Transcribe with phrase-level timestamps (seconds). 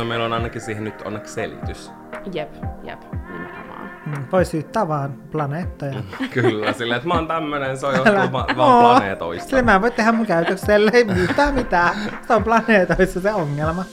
[0.00, 1.90] No meillä on ainakin siihen nyt onneksi selitys.
[2.34, 2.54] Jep,
[2.84, 3.90] jep, nimenomaan.
[4.06, 5.94] Mm, Voi syyttää vaan planeettoja.
[6.30, 8.32] Kyllä, silleen, että mä oon tämmönen, se on johtuu Älä.
[8.32, 9.48] va- vaan planeetoista.
[9.48, 11.94] Sille mä en voi tehdä mun käytökselle, ei mitään mitään.
[12.26, 13.84] Se on planeetoissa se ongelma.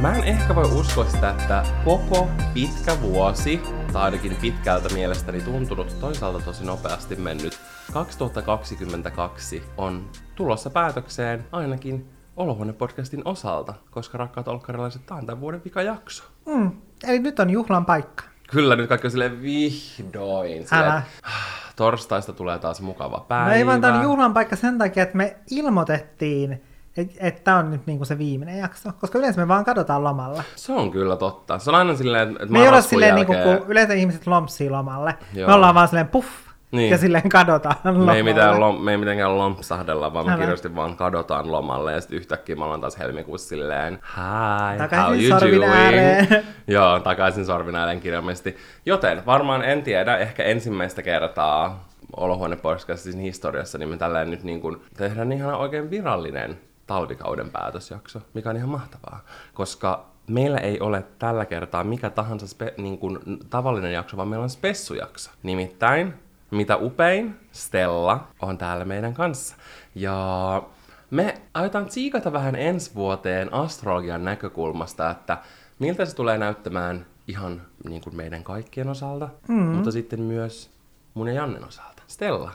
[0.00, 3.62] Mä en ehkä voi uskoa sitä, että koko pitkä vuosi,
[3.96, 7.58] tai ainakin pitkältä mielestäni tuntunut, toisaalta tosi nopeasti mennyt,
[7.92, 16.24] 2022 on tulossa päätökseen ainakin Olohuone-podcastin osalta, koska rakkaat olkkarilaiset, tää on tämän vuoden vikajakso.
[16.46, 16.70] Mm.
[17.04, 18.24] Eli nyt on juhlan paikka.
[18.50, 20.68] Kyllä nyt kaikki on silleen vihdoin.
[20.68, 20.98] Silleen, Älä.
[20.98, 21.30] että,
[21.76, 23.48] torstaista tulee taas mukava päivä.
[23.48, 26.62] No ei vaan tää on juhlan paikka sen takia, että me ilmoitettiin,
[26.96, 28.90] että et tää on nyt niinku se viimeinen jakso.
[29.00, 30.42] Koska yleensä me vaan katsotaan lomalla.
[30.56, 31.58] Se on kyllä totta.
[31.58, 33.58] Se on aina silleen, että Me ei olla marraskuun silleen, niinku, jälkeen...
[33.58, 35.14] kun yleensä ihmiset lompsii lomalle.
[35.34, 35.48] Joo.
[35.48, 36.28] Me ollaan vaan silleen puff,
[36.72, 36.90] Niin.
[36.90, 38.16] ja silleen kadotaan Me lomalle.
[38.16, 40.40] ei, mitään, lom, me ei mitenkään lompsahdella, vaan me Älä.
[40.40, 45.20] kirjasti vaan kadotaan lomalle ja sitten yhtäkkiä me ollaan taas helmikuussa silleen Hi, Takaisin how
[45.20, 45.72] you sorvin doing?
[45.74, 46.28] ääreen.
[46.66, 48.56] Joo, takaisin sorvin ääreen kirjaimellisesti.
[48.86, 54.60] Joten varmaan en tiedä, ehkä ensimmäistä kertaa Olohuone podcastin historiassa, niin me tällä nyt niin
[54.60, 59.20] kuin tehdään ihan oikein virallinen talvikauden päätösjakso, mikä on ihan mahtavaa,
[59.54, 63.18] koska meillä ei ole tällä kertaa mikä tahansa spe, niin kuin,
[63.50, 65.30] tavallinen jakso, vaan meillä on spessujakso.
[65.42, 66.14] Nimittäin,
[66.50, 69.56] mitä upein, Stella on täällä meidän kanssa.
[69.94, 70.62] Ja
[71.10, 75.38] me aiotaan tsiikata vähän ensi vuoteen astrologian näkökulmasta, että
[75.78, 79.54] miltä se tulee näyttämään ihan niin kuin meidän kaikkien osalta, mm.
[79.54, 80.70] mutta sitten myös
[81.14, 82.02] mun ja Jannen osalta.
[82.06, 82.52] Stella,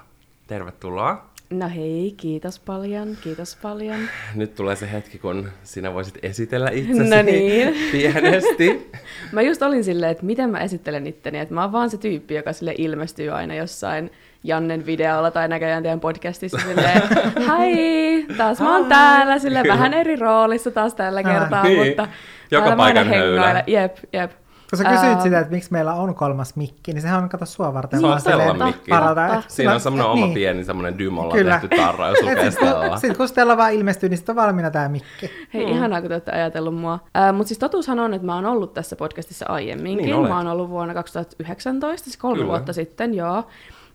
[0.48, 1.31] tervetuloa.
[1.52, 3.98] No hei, kiitos paljon, kiitos paljon.
[4.36, 7.76] Nyt tulee se hetki, kun sinä voisit esitellä itsesi No niin.
[7.92, 8.90] pienesti.
[9.32, 12.34] Mä just olin silleen, että miten mä esittelen itteni, että mä oon vaan se tyyppi,
[12.36, 14.12] joka sille ilmestyy aina jossain
[14.44, 17.02] Jannen videolla tai näköjään teidän podcastissa silleen,
[17.58, 21.88] hei, taas mä oon täällä, sille vähän eri roolissa taas tällä kertaa, Niin.
[21.88, 22.08] mutta
[22.52, 23.64] Joka paikan höylä.
[23.68, 24.32] Jep, jep.
[24.72, 27.46] Kun sä kysyit Ää, sitä, että miksi meillä on kolmas mikki, niin sehän on kato
[27.46, 28.00] sua varten.
[28.00, 28.92] Se on vaan Stellan silleen mikki.
[28.94, 30.34] että Siinä on semmoinen oma niin.
[30.34, 31.60] pieni semmoinen dymolla Kyllä.
[31.60, 32.98] tehty tarra, jos lukee Stella.
[32.98, 35.32] Sitten kun Stella vaan ilmestyy, niin sitten on valmiina tää mikki.
[35.54, 35.72] Hei, mm.
[35.72, 37.00] ihanaa, kun te olette ajatellut mua.
[37.18, 40.06] Äh, Mutta siis totuushan on, että mä oon ollut tässä podcastissa aiemminkin.
[40.06, 40.30] Niin olet.
[40.30, 42.50] mä oon ollut vuonna 2019, siis kolme Kyllä.
[42.50, 43.44] vuotta sitten, joo.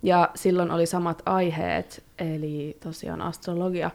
[0.07, 3.91] Ja silloin oli samat aiheet, eli tosiaan astrologia.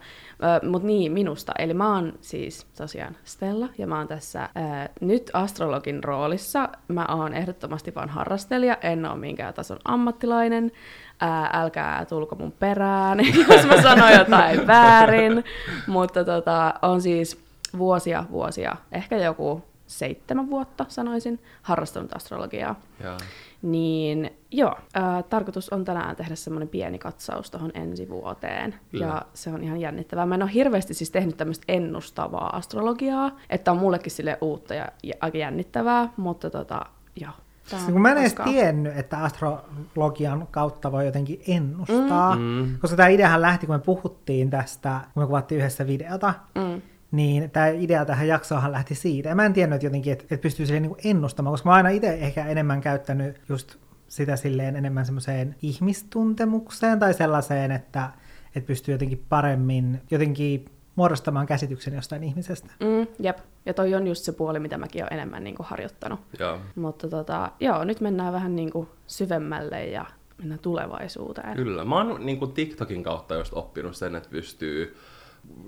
[0.68, 1.52] Mutta niin, minusta.
[1.58, 6.68] Eli mä oon siis tosiaan Stella, ja mä oon tässä ää, nyt astrologin roolissa.
[6.88, 10.72] Mä oon ehdottomasti vaan harrastelija, en oo minkään tason ammattilainen.
[11.20, 13.18] Ää, älkää tulko mun perään,
[13.48, 15.44] jos mä sanon jotain väärin.
[15.86, 17.44] Mutta tota, on siis
[17.78, 19.62] vuosia, vuosia, ehkä joku
[19.92, 22.80] seitsemän vuotta sanoisin, harrastanut astrologiaa.
[23.04, 23.16] Joo.
[23.62, 28.74] Niin joo, ää, tarkoitus on tänään tehdä semmoinen pieni katsaus tuohon ensi vuoteen.
[28.90, 29.06] Kyllä.
[29.06, 30.26] Ja se on ihan jännittävää.
[30.26, 34.88] Mä en ole hirveästi siis tehnyt tämmöistä ennustavaa astrologiaa, että on mullekin sille uutta ja,
[35.02, 36.86] ja aika jännittävää, mutta tota,
[37.16, 37.32] joo.
[37.70, 42.78] Tää Siis kun mä en edes tiennyt, että astrologian kautta voi jotenkin ennustaa, Mm.
[42.78, 46.82] koska tämä ideahan lähti, kun me puhuttiin tästä, kun me kuvattiin yhdessä videota, Mm.
[47.12, 49.28] Niin tämä idea tähän jaksoonhan lähti siitä.
[49.28, 51.76] Ja mä en tiennyt että jotenkin, että, että pystyy silleen niin ennustamaan, koska mä oon
[51.76, 53.76] aina itse ehkä enemmän käyttänyt just
[54.08, 58.10] sitä silleen enemmän semmoiseen ihmistuntemukseen tai sellaiseen, että,
[58.54, 60.64] että pystyy jotenkin paremmin jotenkin
[60.96, 62.72] muodostamaan käsityksen jostain ihmisestä.
[62.80, 66.20] Mm, jep, ja toi on just se puoli, mitä mäkin olen enemmän niin kuin harjoittanut.
[66.38, 66.58] Joo.
[66.74, 70.06] Mutta tota, joo, nyt mennään vähän niin kuin syvemmälle ja
[70.38, 71.56] mennään tulevaisuuteen.
[71.56, 71.84] Kyllä.
[71.84, 74.96] Mä oon niin kuin TikTokin kautta just oppinut sen, että pystyy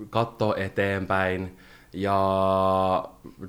[0.09, 1.57] katsoa eteenpäin
[1.93, 2.13] ja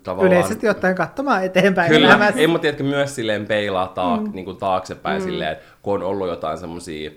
[0.03, 0.33] tavallaan...
[0.33, 2.41] Yleisesti ottaen katsomaan eteenpäin Kyllä, elämässä.
[2.41, 4.31] ei mutta tiedätkö myös silleen peilaa taak, mm.
[4.33, 5.25] niin kuin taaksepäin mm.
[5.25, 7.11] silleen, että kun on ollut jotain semmosia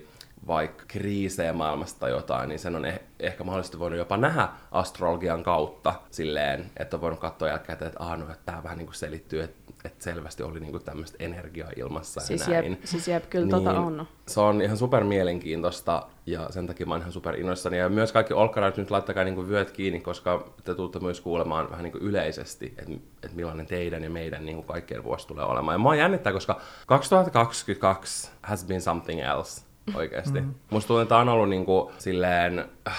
[0.46, 5.42] vaikka kriisejä maailmasta tai jotain, niin sen on eh- ehkä mahdollisesti voinut jopa nähdä astrologian
[5.42, 8.94] kautta silleen, että on voinut katsoa jälkeen, että aah, no, että tämä vähän niin kuin
[8.94, 12.80] selittyy, että, että selvästi oli niin kuin tämmöistä energiaa ilmassa Siis ja jep, näin.
[12.84, 14.06] siis jep, kyllä tota on.
[14.26, 17.78] Se on ihan super mielenkiintoista ja sen takia mä oon ihan super innoissani.
[17.78, 21.82] Ja myös kaikki olkkarat nyt laittakaa niin vyöt kiinni, koska te tuutte myös kuulemaan vähän
[21.84, 22.92] niin kuin yleisesti, että,
[23.22, 25.74] että millainen teidän ja meidän niin kuin kaikkien vuosi tulee olemaan.
[25.74, 29.62] Ja mua jännittää, koska 2022 has been something else
[29.94, 30.40] oikeasti.
[30.40, 30.54] Mm.
[30.70, 32.64] Musta tuntuu, että on ollut niin kuin silleen...
[32.88, 32.94] äh,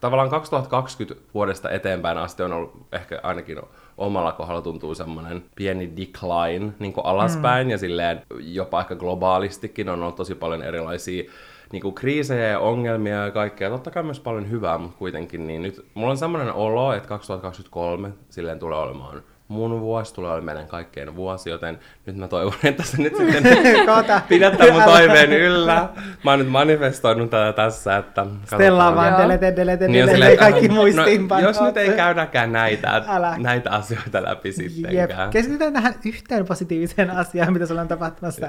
[0.00, 3.58] Tavallaan 2020 vuodesta eteenpäin asti on ollut ehkä ainakin
[4.00, 7.70] omalla kohdalla tuntuu semmoinen pieni decline niin kuin alaspäin mm.
[7.70, 11.30] ja silleen jopa ehkä globaalistikin on ollut tosi paljon erilaisia
[11.72, 13.70] niin kuin kriisejä ja ongelmia ja kaikkea.
[13.70, 18.10] Totta kai myös paljon hyvää, mutta kuitenkin niin nyt mulla on semmoinen olo, että 2023
[18.30, 22.82] silleen tulee olemaan mun vuosi tulee olemaan meidän kaikkien vuosi, joten nyt mä toivon, että
[22.82, 23.42] sä nyt sitten
[24.28, 25.88] pidätte mun toiveen yllä.
[26.24, 30.36] Mä oon nyt manifestoinut tätä tässä, että Stella on vaan delete, delete, Niin on delete,
[30.36, 31.44] kaikki no, muistiinpanot.
[31.44, 33.38] Jos nyt ei käydäkään näitä, Älä.
[33.38, 34.56] näitä asioita läpi Jep.
[34.56, 35.30] sittenkään.
[35.30, 38.48] Keskitytään tähän yhteen positiiviseen asiaan, mitä sulla on tapahtumassa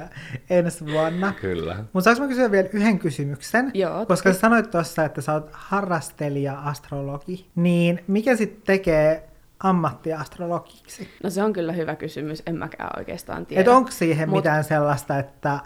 [0.50, 1.34] ensi vuonna.
[1.42, 1.76] Kyllä.
[1.94, 3.72] Mutta saanko mä kysyä vielä yhden kysymyksen?
[3.74, 9.31] Joo, Koska sä sanoit tuossa, että sä oot harrastelija-astrologi, niin mikä sitten tekee
[9.64, 11.10] ammattiastrologiksi?
[11.24, 13.62] No se on kyllä hyvä kysymys, en mäkään oikeastaan tiedä.
[13.62, 15.60] Et onko siihen Mut- mitään sellaista, että,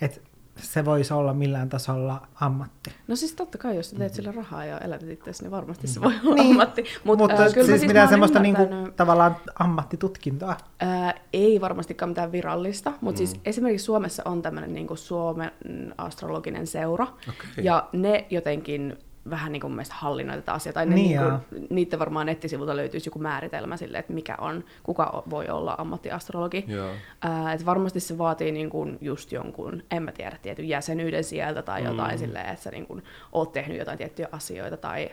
[0.00, 0.20] että
[0.56, 2.90] se voisi olla millään tasolla ammatti?
[3.08, 6.00] No siis totta kai, jos sä teet sillä rahaa ja elätät itseäsi, niin varmasti se
[6.00, 6.84] voi olla Niin, ammatti.
[7.04, 8.62] Mut, Mutta äh, kyllä mä siis mä mitään oon semmoista niinku,
[8.96, 10.56] tavallaan ammattitutkintoa?
[10.80, 13.26] Ää, ei varmastikaan mitään virallista, mutta mm.
[13.26, 13.40] siis Mm.
[13.44, 15.50] esimerkiksi Suomessa on tämmöinen niin Suomen
[15.98, 17.64] astrologinen seura, Okei.
[17.64, 18.98] ja ne jotenkin
[19.30, 22.76] vähän niin kuin mielestä hallinnoi tätä asiaa, tai ne Niin niin kuin, niiden varmaan nettisivulta
[22.76, 26.64] löytyisi joku määritelmä sille, että mikä on, kuka voi olla ammattiastrologi.
[26.68, 26.90] Joo.
[27.22, 31.62] Ää, et varmasti se vaatii niin kuin just jonkun, en mä tiedä, tietyn jäsenyyden sieltä
[31.62, 32.18] tai jotain Mm.
[32.18, 35.08] silleen, että sä niin kuin oot tehnyt jotain tiettyjä asioita tai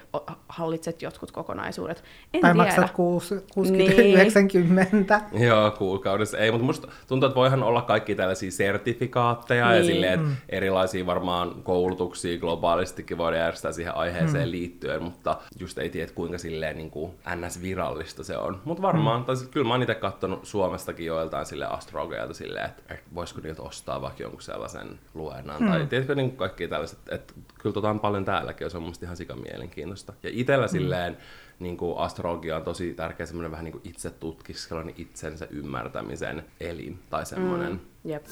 [0.49, 2.03] hallitset jotkut kokonaisuudet.
[2.33, 2.65] En tai tiedä.
[2.65, 4.15] maksat 6, 60, Niin.
[4.15, 5.21] 90?
[5.31, 9.85] Joo, kuukaudessa ei, mutta musta tuntuu, että voihan olla kaikki tällaisia sertifikaatteja ja Niin.
[9.85, 10.35] silleen, että Mm.
[10.49, 14.51] erilaisia varmaan koulutuksia globaalistikin voidaan järjestää siihen aiheeseen mm.
[14.51, 18.61] liittyen, mutta just ei tiedä kuinka silleen niin kuin NS-virallista se on.
[18.65, 19.25] Mutta varmaan, mm.
[19.25, 23.41] tai sit, kyllä mä oon itse katsonut Suomestakin joiltain sille astrologeilta silleen, että et voisiko
[23.41, 25.67] niiltä ostaa vaikka jonkun sellaisen luennan, mm.
[25.67, 28.83] tai tiedätkö niin kuin kaikki tällaiset, että kyllä tota on paljon täälläkin ja se on
[28.83, 30.13] musta ihan sika mielenkiintoista.
[30.23, 30.71] Ja itellä mm.
[30.71, 31.17] silleen,
[31.59, 36.99] niin kuin astrologia on tosi tärkeä semmoinen vähän niin kuin itse tutkiskelun, itsensä ymmärtämisen elin
[37.09, 37.71] tai semmoinen.
[37.71, 37.79] Mm.
[38.11, 38.25] Jep.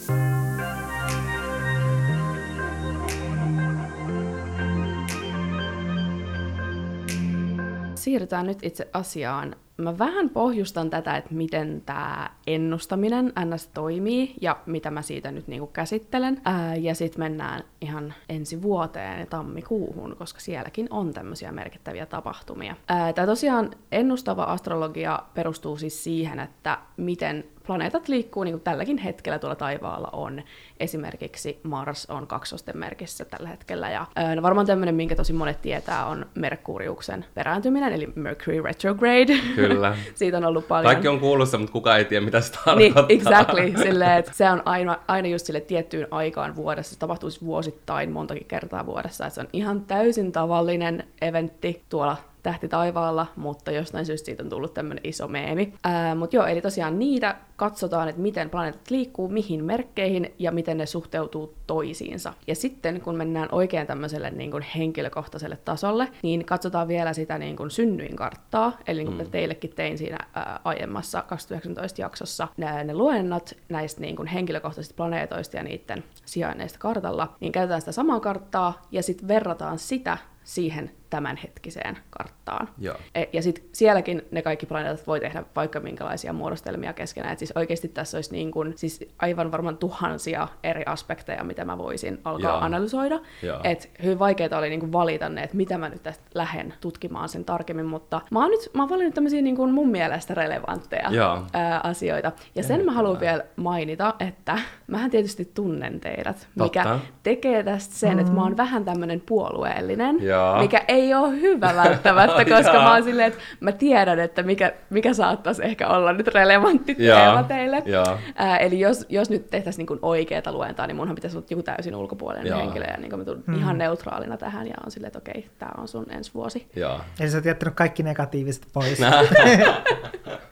[8.04, 9.56] Siirrytään nyt itse asiaan.
[9.78, 15.48] Mä vähän pohjustan tätä, että miten tämä ennustaminen NS toimii ja mitä mä siitä nyt
[15.48, 16.42] niinku käsittelen.
[16.46, 22.76] Ää, ja sitten mennään ihan ensi vuoteen ja tammikuuhun, koska sielläkin on tämmöisiä merkittäviä tapahtumia.
[23.16, 29.40] Tämä tosiaan ennustava astrologia perustuu siis siihen, että miten planeetat liikkuu niin kuin tälläkin hetkellä
[29.40, 30.42] tuolla taivaalla on.
[30.80, 33.90] Esimerkiksi Mars on kaksosten merkissä tällä hetkellä.
[33.90, 34.06] Ja,
[34.36, 39.38] no varmaan tämmöinen, minkä tosi monet tietää, on Merkuriuksen perääntyminen, eli Mercury retrograde.
[39.56, 39.98] Kyllä.
[40.16, 40.86] Siitä on ollut paljon.
[40.86, 43.32] Kaikki on kuullut sen, mutta kukaan ei tiedä, mitä se Niin, tarkoittaa.
[43.34, 43.74] exactly.
[43.84, 46.94] Silleen, että se on aina, aina just sille tiettyyn aikaan vuodessa.
[46.94, 49.26] Se tapahtuu siis vuosittain montakin kertaa vuodessa.
[49.26, 54.50] Että se on ihan täysin tavallinen eventti tuolla tähti taivaalla, mutta jostain syystä siitä on
[54.50, 55.74] tullut tämmöinen iso meemi.
[56.16, 60.86] Mutta joo, eli tosiaan niitä katsotaan, että miten planeetat liikkuu, mihin merkkeihin ja miten ne
[60.86, 62.34] suhteutuu toisiinsa.
[62.48, 67.56] Ja sitten kun mennään oikein tämmöiselle niin kuin henkilökohtaiselle tasolle, niin katsotaan vielä sitä niin
[67.56, 68.78] kuin synnyinkarttaa.
[68.88, 69.32] Eli niin kuin mm.
[69.32, 75.58] teillekin tein siinä ää, aiemmassa 2019 jaksossa ne, ne luennot näistä niin kuin henkilökohtaisista planeetoista
[75.58, 81.98] ja niiden sijainneista kartalla, niin käytetään sitä samaa karttaa ja sitten verrataan sitä siihen tämänhetkiseen
[82.10, 82.70] karttaan.
[82.78, 82.96] Joo.
[83.16, 87.34] E- Ja sitten sielläkin ne kaikki planeetat voi tehdä vaikka minkälaisia muodostelmia keskenään.
[87.34, 91.78] Et siis oikeasti tässä olisi niin kun, siis aivan varmaan tuhansia eri aspekteja, mitä mä
[91.78, 92.60] voisin alkaa Joo.
[92.60, 93.20] analysoida.
[93.42, 93.60] Joo.
[93.64, 97.30] Et hyvin vaikeaa oli niin kun valita ne, että mitä mä nyt tästä lähden tutkimaan
[97.30, 101.10] sen tarkemmin, mutta mä oon nyt mä oon valinnut tämmöisiä niin kun mun mielestä relevantteja
[101.54, 102.32] ää, asioita.
[102.56, 107.00] Ja sen mä haluan vielä mainita, että mähän tietysti tunnen teidät, mikä Totta.
[107.24, 110.60] Tekee tästä sen, että mä oon vähän tämmöinen puolueellinen, Joo.
[110.60, 115.14] mikä ei ole hyvä välttämättä, koska mä oon silleen, että mä tiedän, että mikä, mikä
[115.14, 117.18] saattaisi ehkä olla nyt relevantti Joo.
[117.20, 117.84] teema teille.
[117.86, 118.18] Joo.
[118.36, 121.96] Ää, eli jos, jos nyt tehtäisiin niin oikeaa luentaa, niin munhan pitäisi olla joku täysin
[121.96, 122.60] ulkopuolinen Joo.
[122.60, 123.56] henkilö, ja niin mä tulen Mm.
[123.56, 126.68] ihan neutraalina tähän, ja on silleen, että okei, tämä on sun ensi vuosi.
[126.76, 127.00] Joo.
[127.20, 129.00] Eli sä oot jättänyt kaikki negatiiviset pois.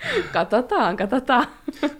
[0.33, 1.47] Katsotaan, katsotaan.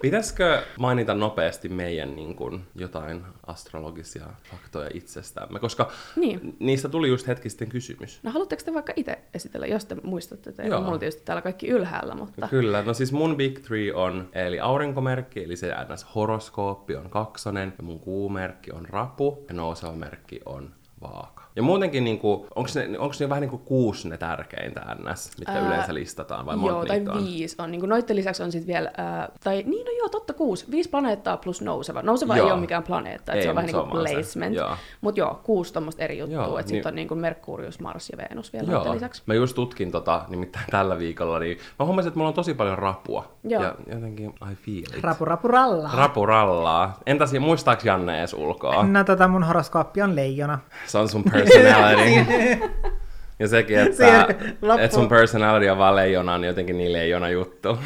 [0.01, 6.55] Pitäisikö mainita nopeasti meidän niin kuin, jotain astrologisia faktoja itsestämme, koska Niin.
[6.59, 8.19] niistä tuli just hetki sitten kysymys.
[8.23, 10.53] No haluatteko te vaikka itse esitellä, jos te muistatte?
[10.63, 10.79] Joo.
[10.81, 12.47] Mulla on tietysti täällä kaikki ylhäällä, mutta...
[12.47, 16.05] Kyllä, no siis mun Big Three on, eli aurinkomerkki, eli se ns.
[16.15, 20.69] horoskooppi on kaksonen, ja mun kuumerkki on rapu, ja nouseva merkki on
[21.01, 21.41] vaaka.
[21.55, 22.19] Ja muutenkin, niin
[22.55, 24.81] onko ne, onks ne vähän niin kuin kuusi ne tärkeintä
[25.11, 27.25] ns, mitkä Ää, yleensä listataan, vai Joo, tai on?
[27.25, 27.71] viisi on.
[27.71, 30.65] Niin kuin noiden lisäksi on sitten vielä, ää, tai niin no joo, totta kuusi.
[30.71, 32.01] Viisi planeettaa plus nouseva.
[32.01, 32.45] Nouseva Joo.
[32.47, 34.55] ei ole mikään planeetta, että Ei, se on vähän niin kuin placement.
[34.55, 34.69] Joo.
[35.01, 36.43] Mutta joo, kuusi tuommoista eri juttua.
[36.43, 39.23] Että niin- sitten on niin kuin Merkurius, Mars ja Venus vielä Joo, noiden lisäksi.
[39.25, 42.77] mä just tutkin tota, nimittäin tällä viikolla, niin mä huomasin, että mulla on tosi paljon
[42.77, 43.31] rapua.
[43.43, 43.63] Joo.
[43.63, 45.03] Ja jotenkin I feel it.
[45.03, 45.95] Rapu, rapu, rallaa.
[45.95, 46.97] Rapu rallaa.
[47.05, 48.83] Entäs muistaaks Janne edes ulkoa?
[48.83, 50.59] No tota mun horoskooppi on leijona.
[50.91, 52.11] Se on sun personality.
[53.39, 54.27] Ja sekin, että,
[54.61, 54.79] loppuun.
[54.79, 57.77] että sun personality on vaan leijona, niin jotenkin niin leijona juttu.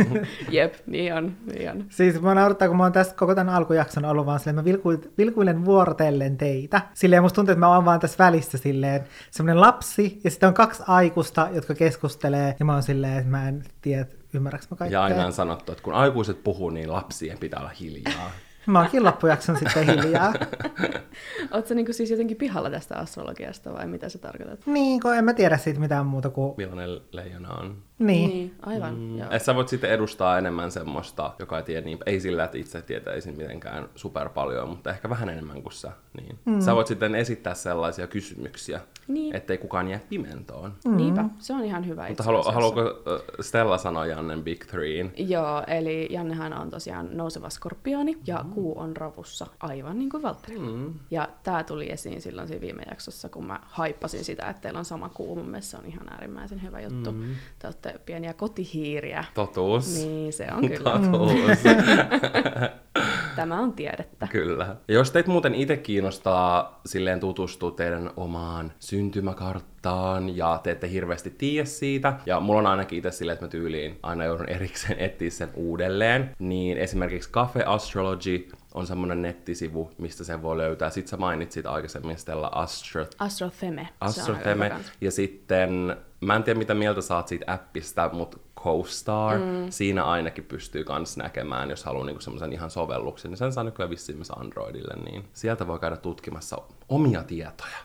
[0.50, 1.84] Jep, niin on, niin on.
[1.88, 5.02] Siis mä naurattaa, kun mä oon tässä koko tämän alkujakson ollut vaan silleen, mä vilkuilen,
[5.18, 6.80] vilkuilen vuorotellen teitä.
[6.94, 10.54] Silleen musta tuntuu, että mä oon vaan tässä välissä silleen semmonen lapsi, ja sitten on
[10.54, 14.98] kaksi aikuista, jotka keskustelee, ja mä oon silleen, että mä en tiedä, ymmärräks mä kaikkea.
[14.98, 18.30] Ja aina on sanottu, että kun aikuiset puhuu, niin lapsien pitää olla hiljaa.
[18.66, 20.34] Mä oonkin loppujakson sitten hiljaa.
[21.52, 24.66] Oletko niinku siis jotenkin pihalla tästä astrologiasta vai mitä sä tarkoitat?
[24.66, 26.54] niin, kun en mä tiedä siitä mitään muuta kuin...
[26.56, 27.76] Millainen leijona on?
[27.98, 28.30] Niin.
[28.30, 28.94] niin aivan.
[28.98, 29.18] Mm.
[29.18, 29.30] Joo.
[29.30, 32.82] Et sä voit sitten edustaa enemmän semmoista, joka ei tiedä niin, ei sillä, että itse
[32.82, 35.92] tietäisin mitenkään super paljon, mutta ehkä vähän enemmän kuin sä.
[36.20, 36.38] Niin.
[36.44, 36.60] Mm.
[36.60, 39.36] Sä voit sitten esittää sellaisia kysymyksiä, Niin.
[39.36, 40.72] ettei kukaan jää pimentoon.
[40.84, 40.96] Mm.
[40.96, 45.12] Niinpä, se on ihan hyvä Mutta halu, haluatko äh, Stella sanoa Jannen Big Threen?
[45.16, 50.58] Joo, eli Jannehan on tosiaan nouseva skorpioni ja kuu on ravussa aivan niin kuin Valtteri.
[50.58, 50.94] Mm.
[51.10, 54.84] Ja tämä tuli esiin silloin siinä viime jaksossa, kun mä haippasin sitä, että teillä on
[54.84, 55.36] sama kuu.
[55.36, 57.12] Mun mielestä se on ihan äärimmäisen hyvä juttu.
[57.12, 57.24] Mm.
[57.58, 59.24] Te olette pieniä kotihiiriä.
[59.34, 60.04] Totuus.
[60.04, 60.90] Niin, se on kyllä.
[60.90, 61.58] Totuus.
[63.36, 64.26] Tämä on tiedettä.
[64.26, 64.76] Kyllä.
[64.88, 71.30] Ja jos teitä muuten itse kiinnostaa silleen tutustua teidän omaan syntymäkarttaan ja te ette hirveästi
[71.30, 75.30] tiedä siitä, ja mulla on ainakin itse silleen, että mä tyyliin aina joudun erikseen etsiä
[75.30, 80.90] sen uudelleen, niin esimerkiksi Cafe Astrology on semmoinen nettisivu, mistä sen voi löytää.
[80.90, 83.88] Sitten sä mainitsit aikaisemmin Stella Astro Astrotheme.
[84.00, 84.72] Astrotheme.
[85.00, 89.70] Ja sitten, mä en tiedä mitä mieltä saat siitä appista, mutta CoStar, mm.
[89.70, 93.90] siinä ainakin pystyy kans näkemään, jos haluaa niinku semmoisen ihan sovelluksen, niin sen saa nykyään
[93.90, 97.76] vissiin myös Androidille, niin sieltä voi käydä tutkimassa omia tietoja.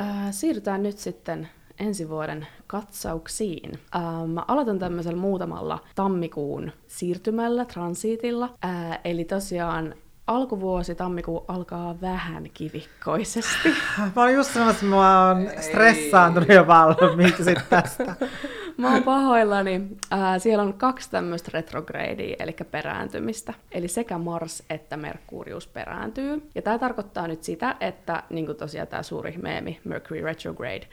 [0.00, 1.48] Äh, siirrytään nyt sitten
[1.80, 3.78] ensi vuoden katsauksiin.
[3.96, 8.54] Äh, mä aloitan tämmöisellä muutamalla tammikuun siirtymällä, transiitilla.
[8.64, 9.94] Äh, eli tosiaan
[10.26, 13.68] alkuvuosi tammikuu alkaa vähän kivikkoisesti.
[14.16, 18.16] Mä olin just sanomassa, että mä oon stressaantunut jo valmiiksi tästä.
[18.78, 19.80] Mä oon pahoillani.
[20.12, 23.54] Äh, siellä on kaksi tämmöistä retrogradia, eli perääntymistä.
[23.72, 26.42] Eli sekä Mars että Merkurius perääntyy.
[26.54, 30.86] Ja tämä tarkoittaa nyt sitä, että niin kuin tosiaan tämä suuri meemi, Mercury retrograde,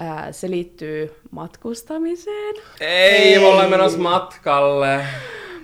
[0.00, 2.54] äh, se liittyy matkustamiseen.
[2.80, 5.04] Ei, me ollaan menossa matkalle.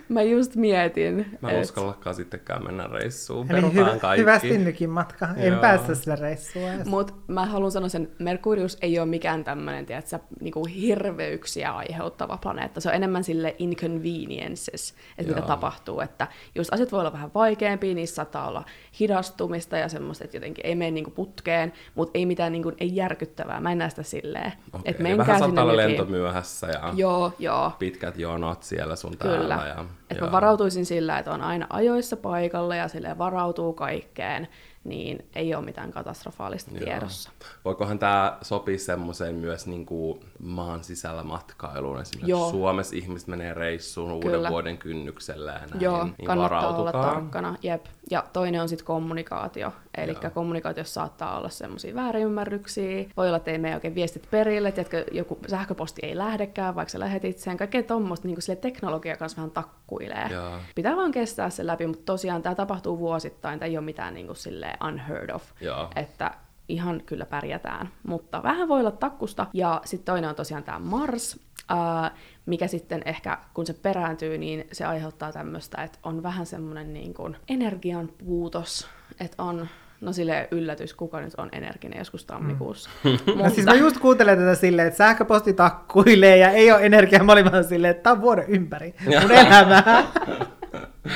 [0.08, 3.46] Mä just mietin, Mä en et- uskallakaan sittenkään mennä reissuun.
[3.52, 4.20] Eli Perutaan hyvä, kaikki.
[4.20, 5.28] hyvästi nykin matka.
[5.36, 5.60] En Joo.
[5.60, 6.86] päästä sille reissua edes.
[6.86, 12.80] Mut mä haluan sanoa sen, Merkurius ei ole mikään tämmöinen, tiedätkö, niinku hirveyksiä aiheuttava planeetta.
[12.80, 16.00] Se on enemmän sille inconveniences, että mitä tapahtuu.
[16.00, 18.64] Että just asiat voi olla vähän vaikeampia, niissä saattaa olla
[19.00, 23.60] hidastumista ja semmoista, että jotenkin ei mene niinku putkeen, mutta ei mitään niinku, ei järkyttävää.
[23.60, 24.52] Mä en näe sitä silleen.
[24.74, 27.72] Että eli menkää vähän saattaa olla lento myöhässä ja Joo, joo.
[27.78, 29.34] pitkät jonot siellä sun Kyllä.
[29.56, 29.66] täällä.
[29.76, 34.48] Ja, Että mä varautuisin sillä, että on aina ajoissa paikalla ja sille varautuu kaikkeen,
[34.84, 36.84] niin ei ole mitään katastrofaalista Joo.
[36.84, 37.30] tiedossa.
[37.64, 42.00] Voikohan tämä sopia semmoiseen myös niin kuin maan sisällä matkailuun?
[42.00, 42.50] Esimerkiksi Joo.
[42.50, 44.50] Suomessa ihmiset menee reissuun uuden Kyllä.
[44.50, 47.14] vuoden kynnyksellä ja näin, Joo, niin kannattaa olla varautukaa.
[47.14, 47.56] tarkkana.
[47.62, 47.84] Jep.
[48.10, 49.72] Ja toinen on sitten kommunikaatio.
[49.96, 53.04] Eli kommunikaatiossa saattaa olla semmoisia väärinymmärryksiä.
[53.16, 56.98] Voi olla, että ei mene oikein viestit perille, että joku sähköposti ei lähdekään, vaikka sä
[56.98, 57.56] lähetit sen.
[57.56, 60.28] Kaikkea tuommoista niin sille teknologia kanssa vähän takkuilee.
[60.30, 60.58] Joo.
[60.74, 63.58] Pitää vaan kestää se läpi, mutta tosiaan tämä tapahtuu vuosittain.
[63.58, 64.36] Tämä ei ole mitään niin kuin
[64.68, 65.42] silleen unheard of.
[65.60, 65.88] Joo.
[65.96, 66.30] Että
[66.68, 67.88] ihan kyllä pärjätään.
[68.06, 69.46] Mutta vähän voi olla takkusta.
[69.52, 72.10] Ja sitten toinen on tosiaan tämä Mars, ää,
[72.46, 77.14] mikä sitten ehkä, kun se perääntyy, niin se aiheuttaa tämmöistä, että on vähän semmoinen niin
[77.14, 78.88] kuin energian puutos,
[79.20, 79.68] että on
[80.00, 82.90] No sille yllätys, kuka nyt on energinen joskus tammikuussa.
[83.04, 83.18] Mm.
[83.42, 87.24] No siis mä just kuuntelen tätä silleen, että sähköposti takkuilee ja ei ole energiaa.
[87.24, 88.94] Mä olin vaan silleen, että tää on vuoden ympäri.
[89.04, 90.04] Mun elämää.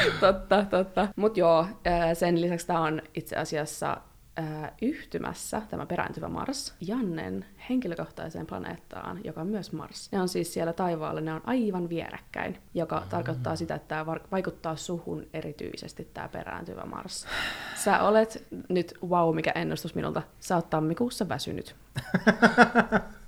[0.20, 1.08] totta, totta.
[1.16, 3.96] Mutta joo, ää, sen lisäksi tämä on itse asiassa
[4.36, 10.12] ää, yhtymässä, tämä perääntyvä Mars, Jannen henkilökohtaiseen planeettaan, joka on myös Mars.
[10.12, 13.08] Ne on siis siellä taivaalla, ne on aivan vierekkäin, joka mm.
[13.08, 17.26] tarkoittaa sitä, että tämä vaikuttaa suhun erityisesti tämä perääntyvä Mars.
[17.74, 21.76] Sä olet nyt, wow, mikä ennustus minulta, sä oot tammikuussa väsynyt.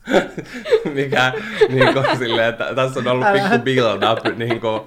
[0.95, 1.33] Mikä
[1.69, 4.81] niin kuin, silleen, että tässä on ollut pikku build up niin kuin,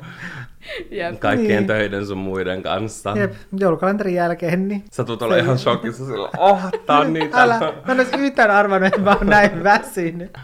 [0.91, 1.19] Jep.
[1.19, 1.67] kaikkien Niin.
[1.67, 3.13] töiden sun muiden kanssa.
[3.17, 7.59] Jep, joulukalenterin jälkeen, niin Sä tulet olla ihan shokissa sillä, oh, tää on niin Älä,
[7.59, 10.37] mä en olisi yhtään arvannut, että mä oon näin väsynyt.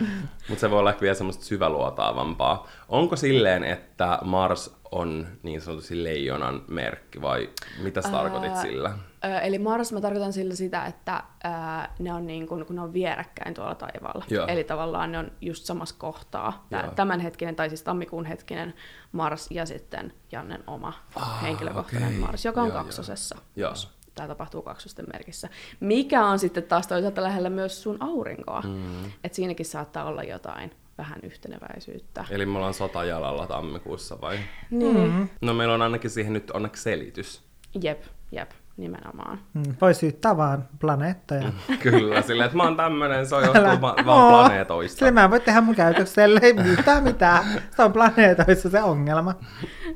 [0.49, 2.67] Mutta se voi olla ehkä vielä semmoista syväluotaavampaa.
[2.89, 7.49] Onko silleen, että Mars on niin sanotusti leijonan merkki vai
[7.83, 8.97] mitä sä tarkoitit sillä?
[9.25, 12.81] Ö, Eli Mars mä tarkoitan sillä sitä, että ää, ne on niin kun, kun ne
[12.81, 14.25] on vierekkäin tuolla taivaalla.
[14.29, 14.47] Joo.
[14.47, 16.65] Eli tavallaan ne on just samassa kohtaa.
[16.69, 18.73] Tää, tämänhetkinen, tai siis tammikuun hetkinen
[19.11, 22.19] Mars ja sitten Jannen oma Ah, henkilökohtainen okei.
[22.19, 23.35] Mars, joka on Joo, kaksosessa.
[23.55, 23.69] Joo.
[23.69, 23.89] myös.
[24.15, 25.49] tämä tapahtuu kaksosten merkissä.
[25.79, 28.61] Mikä on sitten taas toisaalta lähellä myös sun aurinkoa.
[28.61, 29.05] Mm.
[29.23, 32.25] Että siinäkin saattaa olla jotain vähän yhteneväisyyttä.
[32.29, 34.39] Eli me ollaan sotajalalla tammikuussa vai?
[34.71, 34.97] Niin.
[34.97, 35.29] Mm-hmm.
[35.41, 37.43] No meillä on ainakin siihen nyt onneksi selitys.
[37.81, 39.39] Jep, jep, nimenomaan.
[39.53, 41.51] Mm, voi syyttää vaan planeettoja.
[41.79, 44.97] Kyllä, silleen, että mä oon tämmönen, se on johtuu vaan planeetoista.
[44.97, 47.43] Sille mä en voi tehdä mun käytökselle, ei mitään mitään.
[47.75, 49.35] Se on planeetoissa se ongelma.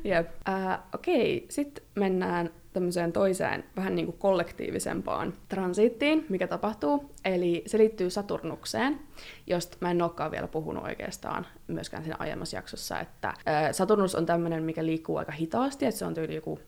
[0.04, 0.28] Jep.
[0.48, 1.46] Äh, Okei, okay.
[1.50, 7.10] sitten mennään tämmöiseen toiseen, vähän niin kuin kollektiivisempaan transittiin, mikä tapahtuu.
[7.24, 9.00] Eli se liittyy Saturnukseen,
[9.46, 13.34] josta mä en olekaan vielä puhunut oikeastaan myöskään siinä aiemmassa jaksossa, että
[13.72, 16.58] Saturnus on tämmöinen, mikä liikkuu aika hitaasti, että se on tyyli joku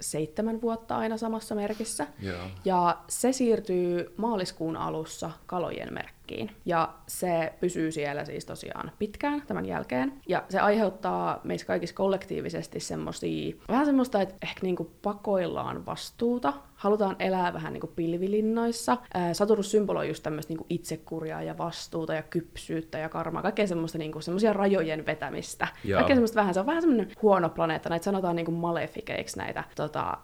[0.00, 2.06] seitsemän vuotta aina samassa merkissä.
[2.24, 2.50] Yeah.
[2.64, 6.19] Ja se siirtyy maaliskuun alussa kalojen merkkiin.
[6.64, 10.12] Ja se pysyy siellä siis tosiaan pitkään tämän jälkeen.
[10.28, 17.16] Ja se aiheuttaa meissä kaikissa kollektiivisesti semmosia, vähän semmoista, että ehkä niinku pakoillaan vastuuta halutaan
[17.18, 18.96] elää vähän niin kuin pilvilinnoissa.
[19.32, 24.12] Saturnus symboloi just tämmöistä niin itsekuria ja vastuuta ja kypsyyttä ja karmaa, kaikkea semmoista niin
[24.12, 25.68] kuin, semmoisia rajojen vetämistä.
[25.84, 25.98] Joo.
[25.98, 29.64] Kaikkea semmoista vähän, se on vähän semmoinen huono planeetta, näitä sanotaan niin kuin malefikeiksi näitä
[29.76, 30.18] tota,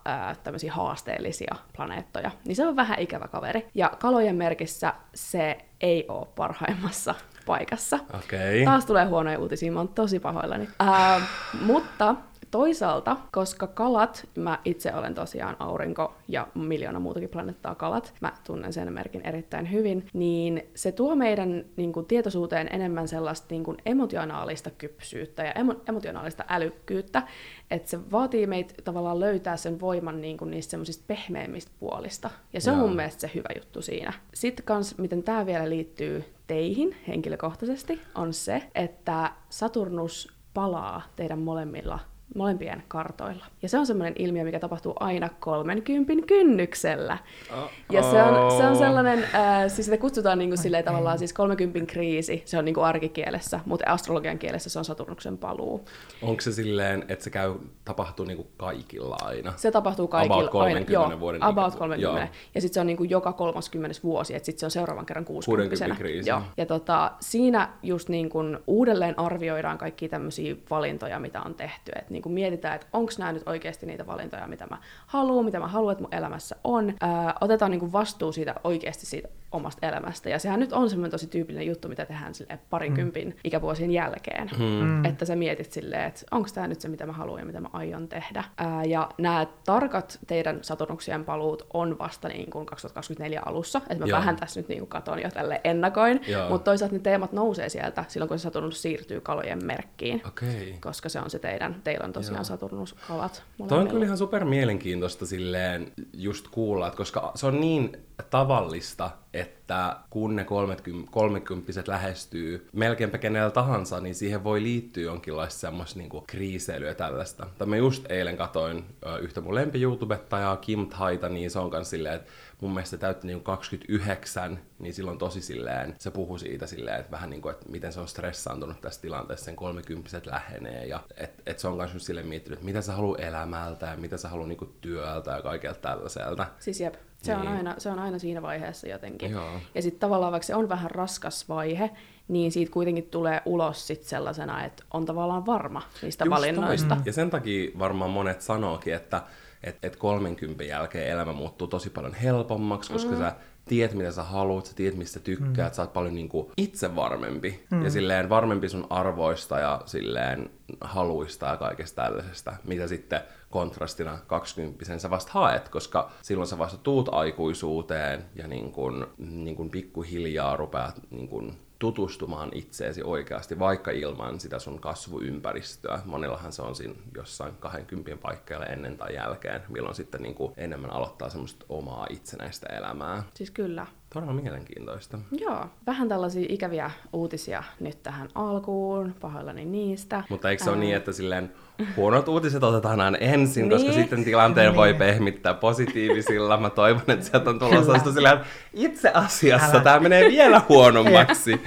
[0.45, 2.31] tämmöisiä haasteellisia planeettoja.
[2.47, 3.67] Niin se on vähän ikävä kaveri.
[3.75, 7.15] Ja kalojen merkissä se ei ole parhaimmassa
[7.47, 7.99] paikassa.
[8.15, 8.65] Okay.
[8.65, 10.65] Taas tulee huonoja uutisia, mä oon tosi pahoillani.
[10.65, 11.23] Uh,
[11.61, 12.15] mutta
[12.51, 18.73] Toisaalta, koska kalat, mä itse olen tosiaan aurinko ja miljoona muutakin planeettaa kalat, mä tunnen
[18.73, 23.77] sen merkin erittäin hyvin, niin se tuo meidän niin kuin, tietoisuuteen enemmän sellaista niin kuin,
[23.87, 27.23] emotionaalista kypsyyttä ja emo- emotionaalista älykkyyttä,
[27.71, 32.31] että se vaatii meitä tavallaan löytää sen voiman niin kuin, niistä semmoisista pehmeimmistä puolista.
[32.53, 34.13] Ja se on mun mielestä se hyvä juttu siinä.
[34.35, 41.99] Sitten kans, miten tämä vielä liittyy teihin henkilökohtaisesti, on se, että Saturnus palaa teidän molemmilla
[42.35, 43.47] molempien kartoilla.
[43.63, 47.19] Ja se on semmoinen ilmiö, mikä tapahtuu aina 30 kynnyksellä.
[47.59, 47.71] Oh.
[47.93, 51.33] Ja se on, se on sellainen, äh, siis sitä kutsutaan niin kuin silleen tavallaan siis
[51.33, 55.85] 30 kriisi, se on niin kuin arkikielessä, mutta astrologian kielessä se on Saturnuksen paluu.
[56.23, 59.53] Onko se silleen, että se käy, tapahtuu niin kuin kaikilla aina?
[59.57, 61.21] Se tapahtuu kaikilla about 30 aina.
[61.21, 61.43] vuoden.
[61.43, 62.03] About 30.
[62.03, 62.29] Joo.
[62.55, 65.25] Ja sitten se on niin kuin joka 30 vuosi, että sitten se on seuraavan kerran
[65.25, 66.31] 60 60 kriisi.
[66.31, 66.43] Joo.
[66.57, 71.93] Ja tota, siinä just niin kuin uudelleen arvioidaan kaikki tämmöisiä valintoja, mitä on tehty.
[71.97, 75.61] Että niin kuin mietitään, että onko nämä nyt oikeasti niitä valintoja, mitä mä haluan, mitä
[75.61, 76.95] mä haluan, että mun elämässä on.
[77.01, 80.29] Ää, otetaan niin kuin vastuu siitä oikeasti siitä omasta elämästä.
[80.29, 83.35] Ja sehän nyt on semmoinen tosi tyypillinen juttu, mitä tehdään sille parikympin mm.
[83.45, 84.51] ikävuosien jälkeen.
[84.59, 85.05] Mm.
[85.05, 87.69] Että sä mietit silleen, että onko tämä nyt se, mitä mä haluan ja mitä mä
[87.73, 88.45] aion tehdä.
[88.57, 93.79] Ää, ja nämä tarkat teidän Saturnuksien paluut on vasta niin kuin 2024 alussa.
[93.79, 94.19] Että mä Joo.
[94.19, 96.21] vähän tässä nyt niin kuin katon jo tälle ennakoin.
[96.49, 100.23] Mutta toisaalta ne teemat nousee sieltä silloin, kun se Saturnus siirtyy kalojen merkkiin.
[100.29, 100.73] Okay.
[100.81, 102.45] Koska se on se teidän, teillä on tosiaan Joo.
[102.45, 103.43] Saturnus-kalat.
[103.69, 109.11] Toi on kyllä ihan super mielenkiintoista silleen just kuulla, että koska se on niin tavallista,
[109.33, 115.99] että kun ne 30, 30 lähestyy melkeinpä kenellä tahansa, niin siihen voi liittyä jonkinlaista semmoista
[115.99, 117.47] niinku kriiseilyä tällaista.
[117.59, 118.85] Tai mä just eilen katoin
[119.21, 123.27] yhtä mun lempi YouTubettajaa, Kim Taita, niin se on kans silleen, että mun mielestä täytti
[123.27, 127.71] niin 29, niin silloin tosi silleen, se puhui siitä silleen, että vähän niin kuin, että
[127.71, 132.07] miten se on stressaantunut tässä tilanteessa, sen 30 lähenee, ja että et se on myös
[132.07, 135.81] silleen miettinyt, että mitä sä haluat elämältä, ja mitä sä haluat niin työltä ja kaikelta
[135.81, 136.47] tällaiselta.
[136.59, 136.95] Siis jep,
[137.27, 137.49] se, niin.
[137.49, 139.31] on aina, se on aina siinä vaiheessa jotenkin.
[139.31, 139.51] Joo.
[139.75, 141.91] Ja sitten tavallaan vaikka se on vähän raskas vaihe,
[142.29, 146.95] niin siitä kuitenkin tulee ulos sit sellaisena, että on tavallaan varma niistä Just valinnoista.
[146.95, 147.03] Mm.
[147.07, 149.23] Ja sen takia varmaan monet sanookin, että
[149.63, 153.19] että et 30 jälkeen elämä muuttuu tosi paljon helpommaksi, koska mm.
[153.19, 153.33] sä
[153.65, 155.77] tiedät, mitä sä haluat, sä tiedät, mistä tykkäät, mm.
[155.77, 157.85] sä oot paljon niinku itse varmempi mm.
[157.85, 163.21] ja silleen varmempi sun arvoista ja silleen haluista ja kaikesta tällaisesta, mitä sitten
[163.57, 169.57] kontrastina 20 sä vasta haet, koska silloin sä vasta tuut aikuisuuteen ja niin kun, niin
[169.57, 176.01] kun pikkuhiljaa rupeat niin kun tutustumaan itseesi oikeasti, vaikka ilman sitä sun kasvuympäristöä.
[176.05, 180.91] Monillahan se on siinä jossain 20 paikkeilla ennen tai jälkeen, milloin sitten niin kuin enemmän
[180.91, 183.23] aloittaa semmoista omaa itsenäistä elämää.
[183.35, 183.87] Siis kyllä.
[184.15, 185.19] Todella mielenkiintoista.
[185.33, 190.25] Joo, vähän tällaisia ikäviä uutisia nyt tähän alkuun, pahoillani niistä.
[190.31, 190.77] Mutta eikö se Ää...
[190.77, 191.53] ole niin, että silleen
[191.97, 193.71] huonot uutiset otetaan aina ensin, niin.
[193.71, 194.77] koska sitten tilanteen niin.
[194.77, 196.57] voi pehmittää positiivisilla.
[196.57, 198.39] Mä toivon, että sieltä on tulossa silleen,
[198.73, 201.61] itse asiassa tämä menee vielä huonommaksi.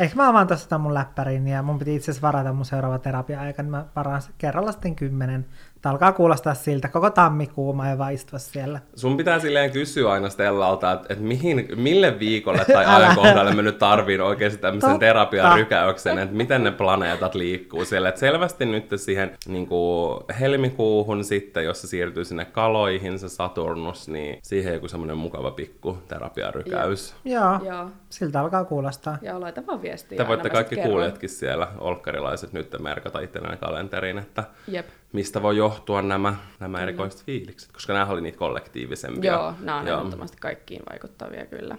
[0.00, 3.62] Ehkä mä avaan tässä mun läppärin ja mun piti itse asiassa varata mun seuraava terapia-aika,
[3.62, 5.46] niin mä varaan kerralla sitten kymmenen
[5.82, 6.88] Tää alkaa kuulostaa siltä.
[6.88, 8.80] Koko tammikuu mä en vaan istua siellä.
[8.94, 13.78] Sun pitää silleen kysyä aina Stellalta, että, että mihin, mille viikolle tai ajankohdalle mä nyt
[13.78, 14.98] tarviin oikeasti tämmöisen Totta.
[15.06, 18.08] terapiarykäyksen, että miten ne planeetat liikkuu siellä.
[18.08, 24.08] Että selvästi nyt siihen niin kuin helmikuuhun sitten, jos se siirtyy sinne kaloihin, se Saturnus,
[24.08, 27.14] niin siihen joku semmoinen mukava pikku terapiarykäys.
[27.24, 27.90] Joo, Joo.
[28.10, 29.18] siltä alkaa kuulostaa.
[29.22, 30.18] Ja laita vaan viestiä.
[30.18, 34.86] Te voitte kaikki kuulijatkin siellä, olkkarilaiset, nyt merkata itselleen kalenteriin, että Jep.
[35.12, 39.32] Mistä voi johtua nämä, nämä erikoiset fiilikset, koska nämä oli niitä kollektiivisempia.
[39.32, 41.78] Joo, nämä on ehdottomasti kaikkiin vaikuttavia kyllä.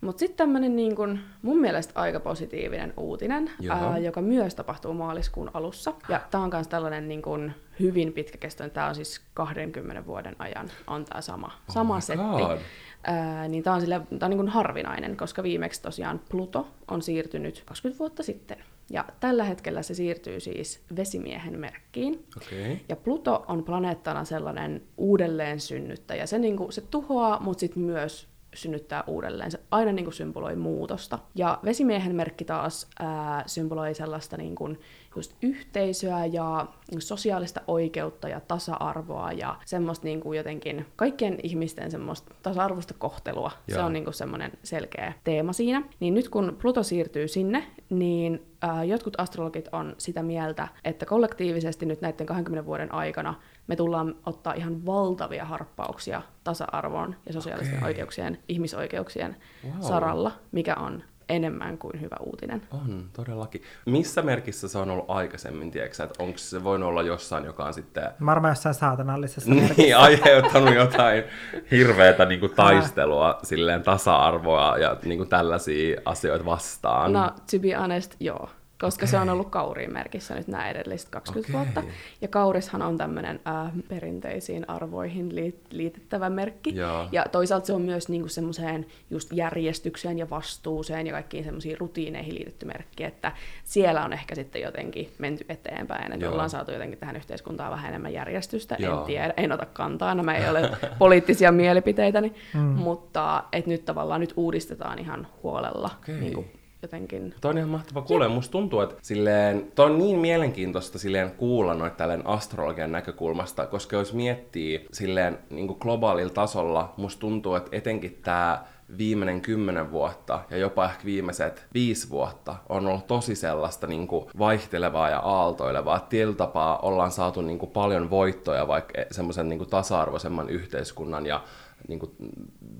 [0.00, 5.50] Mutta sitten tämmöinen niin kun, mun mielestä aika positiivinen uutinen, aa, joka myös tapahtuu maaliskuun
[5.54, 5.94] alussa.
[6.08, 10.70] Ja tämä on myös tällainen niin kun, hyvin pitkäkestoinen, tämä on siis 20 vuoden ajan
[10.86, 12.24] on tämä sama, sama my setti.
[12.24, 12.58] God.
[13.04, 17.02] Ää, niin tämä on, sille, tää on niin kun harvinainen, koska viimeksi tosiaan Pluto on
[17.02, 18.58] siirtynyt 20 vuotta sitten.
[18.90, 22.26] Ja tällä hetkellä se siirtyy siis vesimiehen merkkiin.
[22.36, 22.76] Okay.
[22.88, 26.26] Ja Pluto on planeettana sellainen uudelleen synnyttäjä.
[26.26, 29.50] Se, niinku, se tuhoaa, mutta sitten myös synnyttää uudelleen.
[29.50, 31.18] Se aina niinku symboloi muutosta.
[31.34, 34.68] Ja vesimiehen merkki taas ää, symboloi sellaista niinku,
[35.16, 36.66] just yhteisöä ja
[36.98, 43.50] sosiaalista oikeutta ja tasa-arvoa ja semmoista niinku jotenkin kaikkien ihmisten semmoista tasa-arvoista kohtelua.
[43.68, 43.86] Se Joo.
[43.86, 45.82] on niinku semmoinen selkeä teema siinä.
[46.00, 51.86] Niin nyt kun Pluto siirtyy sinne, niin ää, jotkut astrologit on sitä mieltä, että kollektiivisesti
[51.86, 53.34] nyt näiden 20 vuoden aikana
[53.68, 57.86] me tullaan ottaa ihan valtavia harppauksia tasa-arvon ja sosiaalisten Okei.
[57.88, 59.80] oikeuksien, ihmisoikeuksien Wow.
[59.80, 62.62] saralla, mikä on enemmän kuin hyvä uutinen.
[62.70, 63.62] On, todellakin.
[63.86, 67.74] Missä merkissä se on ollut aikaisemmin, tiedätkö että onko se voinut olla jossain, joka on
[67.74, 71.24] sitten Varmaan jossain saatanallisessa niin, aiheuttanut jotain
[71.70, 77.12] hirveätä niin kuin, taistelua, silleen tasa-arvoa ja niin kuin, tällaisia asioita vastaan.
[77.12, 78.48] No, to be honest, joo.
[78.80, 81.60] Koska se on ollut kauriin merkissä nyt nämä edelliset 20 Okei.
[81.60, 81.92] vuotta.
[82.20, 86.76] Ja kaurishan on tämmöinen äh, perinteisiin arvoihin liit- liitettävä merkki.
[86.76, 87.08] Joo.
[87.12, 92.34] Ja toisaalta se on myös niinku semmoiseen just järjestykseen ja vastuuseen ja kaikkiin semmoisiin rutiineihin
[92.34, 93.32] liitetty merkki, että
[93.64, 96.32] siellä on ehkä sitten jotenkin menty eteenpäin, että Joo.
[96.32, 99.00] ollaan saatu jotenkin tähän yhteiskuntaan vähän enemmän järjestystä, Joo.
[99.00, 102.60] en tiedä, en ota kantaa, nämä ei ole poliittisia mielipiteitäni, mm.
[102.60, 106.20] mutta et nyt tavallaan nyt uudistetaan ihan huolella Okei.
[106.20, 108.28] niin kuin jotenkin Toi on ihan mahtava kuulla.
[108.28, 113.96] Musta tuntuu, että silleen, toi on niin mielenkiintoista silleen kuulla noita tälleen astrologian näkökulmasta, koska
[113.96, 118.64] jos miettii silleen niin globaalilla tasolla, musta tuntuu, että etenkin tämä
[118.98, 124.26] viimeinen kymmenen vuotta ja jopa ehkä viimeiset viisi vuotta on ollut tosi sellaista niin kuin
[124.38, 126.00] vaihtelevaa ja aaltoilevaa.
[126.00, 131.40] Tietyllä tapaa ollaan saatu niin kuin paljon voittoja vaikka semmoisen niin tasa-arvoisemman yhteiskunnan ja
[131.88, 132.12] niin kuin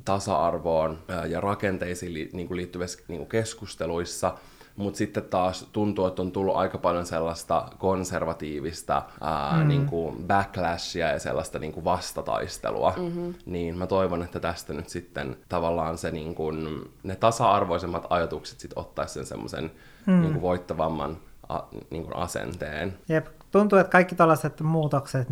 [0.05, 4.35] tasa-arvoon ja rakenteisiin li, niin kuin liittyvissä niin kuin keskusteluissa,
[4.77, 9.69] mutta sitten taas tuntuu, että on tullut aika paljon sellaista konservatiivista ää, mm.
[9.69, 13.35] niin kuin backlashia ja sellaista niin kuin vastataistelua, mm-hmm.
[13.47, 18.73] niin mä toivon, että tästä nyt sitten tavallaan se niin kuin, ne tasa-arvoisemmat ajatukset sit
[18.77, 19.71] ottaisi sen semmoisen
[20.07, 20.21] mm.
[20.21, 21.17] niin kuin voittavamman
[21.49, 22.99] a, niin kuin asenteen.
[23.09, 25.29] Jep, tuntuu, että kaikki tällaiset muutokset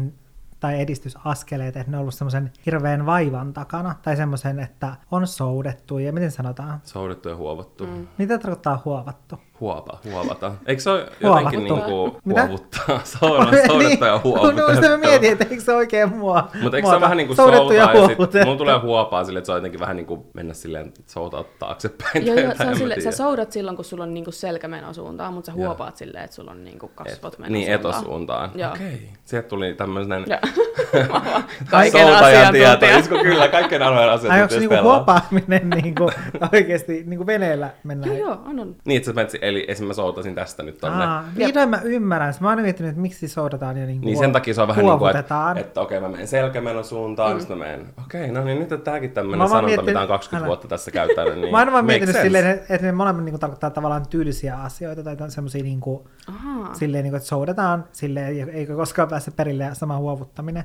[0.66, 5.98] tai edistysaskeleet, että ne on ollut semmoisen hirveän vaivan takana, tai semmoisen, että on soudettu,
[5.98, 6.80] ja miten sanotaan?
[6.84, 7.86] Soudettu ja huovattu.
[7.86, 8.06] Mm.
[8.18, 9.38] Mitä tarkoittaa huovattu?
[9.60, 10.52] Huopa, huovata.
[10.66, 12.42] Eikö se ole jotenkin niinku Mitä?
[12.42, 13.00] huovuttaa?
[13.18, 14.62] Soudetta, soudetta ja huovutettu.
[14.62, 16.48] No, sitä mä mietin, että eikö se oikein mua?
[16.62, 18.44] Mutta eikö se ole vähän niin kuin soudettu soutaa ja huovutettu?
[18.44, 22.26] mulla tulee huopaa silleen, että se on jotenkin vähän niin kuin mennä silleen soutaa taaksepäin.
[22.26, 25.34] Joo, joo, se on sille, sä soudat silloin, kun sulla on niinku selkä meno suuntaan,
[25.34, 25.66] mutta sä Joo.
[25.66, 27.94] huopaat silleen, että sulla on niinku kasvot Et, meno niin, suuntaan.
[27.94, 28.50] etosuuntaan.
[28.54, 28.72] Joo.
[28.72, 29.08] Okei.
[29.24, 30.24] Sieltä tuli tämmöinen.
[31.70, 32.98] Kaiken asiantuntija.
[32.98, 36.10] Isko kyllä, kaiken alueen Ai onko se asiantuntija niinku huopaaminen niinku,
[36.52, 38.18] oikeasti niinku veneellä mennään?
[38.18, 38.76] Joo, joo, on, on.
[38.84, 41.04] Niin, että sä menet, eli esimerkiksi mä soutasin tästä nyt tonne.
[41.04, 42.34] Aa, vihdoin mä ymmärrän.
[42.40, 44.98] Mä oon miettinyt, että miksi soudataan ja niinku Niin sen takia se on vähän niin
[44.98, 47.38] kuin, että, että okei mä menen selkämenon suuntaan, mm.
[47.38, 50.44] sitten mä menen, okei, no niin nyt on tääkin tämmöinen sanonta, miettinyt- mitä on 20
[50.44, 50.46] älä.
[50.46, 51.38] vuotta tässä käytänyt.
[51.38, 52.26] Niin Mä oon vaan miettinyt sense.
[52.26, 56.74] silleen, että ne molemmat niinku tarkoittaa tavallaan tyylisiä asioita tai semmoisia niinku, Ahaa.
[56.74, 60.64] silleen, niinku, että soudetaan silleen, eikä koskaan pääse perille ja sama huovuttaminen.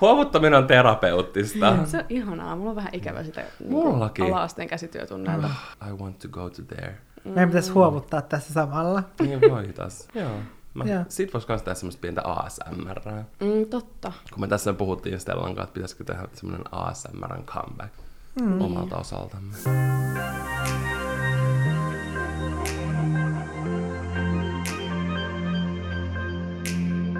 [0.00, 1.86] Huovuttaminen on terapeuttista.
[1.86, 2.56] Se on ihanaa.
[2.56, 4.22] Mulla on vähän ikävä sitä Mullakin.
[4.22, 5.50] niinku, ala-asteen käsityötunneilta.
[5.88, 6.98] I want to go to there.
[7.24, 9.02] Meidän pitäisi huovuttaa tässä samalla.
[9.20, 10.08] Niin voitais.
[10.14, 10.30] Joo.
[10.74, 11.04] Mä, Joo.
[11.08, 13.00] sit vois kans tehdä semmoista pientä ASMR.
[13.40, 14.12] Mm, totta.
[14.32, 17.94] Kun me tässä puhuttiin Stellan kanssa, että pitäisikö tehdä semmoinen ASMRn comeback
[18.40, 18.60] mm.
[18.60, 19.54] omalta osaltamme.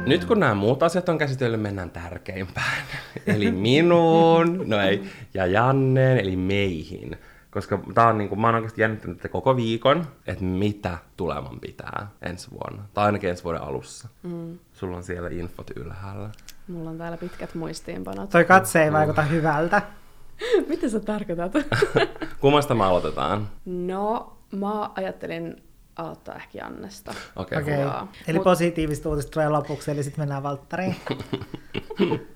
[0.06, 2.82] Nyt kun nämä muut asiat on käsitellyt, mennään tärkeimpään.
[3.26, 5.02] Eli minuun, no ei,
[5.34, 7.18] ja Janneen, eli meihin.
[7.50, 12.10] Koska tää on niinku, mä oon oikeasti jännittänyt tätä koko viikon, että mitä tuleman pitää
[12.22, 12.82] ensi vuonna.
[12.94, 14.08] Tai ainakin ensi vuoden alussa.
[14.22, 14.58] Mm.
[14.72, 16.30] Sulla on siellä infot ylhäällä.
[16.68, 18.30] Mulla on täällä pitkät muistiinpanot.
[18.30, 19.82] Toi katse ei vaikuta hyvältä.
[20.68, 21.52] Mitä sä tarkoitat?
[22.40, 23.48] Kummasta me aloitetaan?
[23.64, 25.62] no, mä ajattelin
[26.00, 27.14] aloittaa ehkä Jannesta.
[27.36, 27.58] Okei.
[27.58, 27.74] Okei.
[27.74, 27.86] Okay.
[27.86, 28.08] Joo.
[28.28, 30.96] Eli Mut- positiivista uutista tulee lopuksi, eli sitten mennään Valttariin.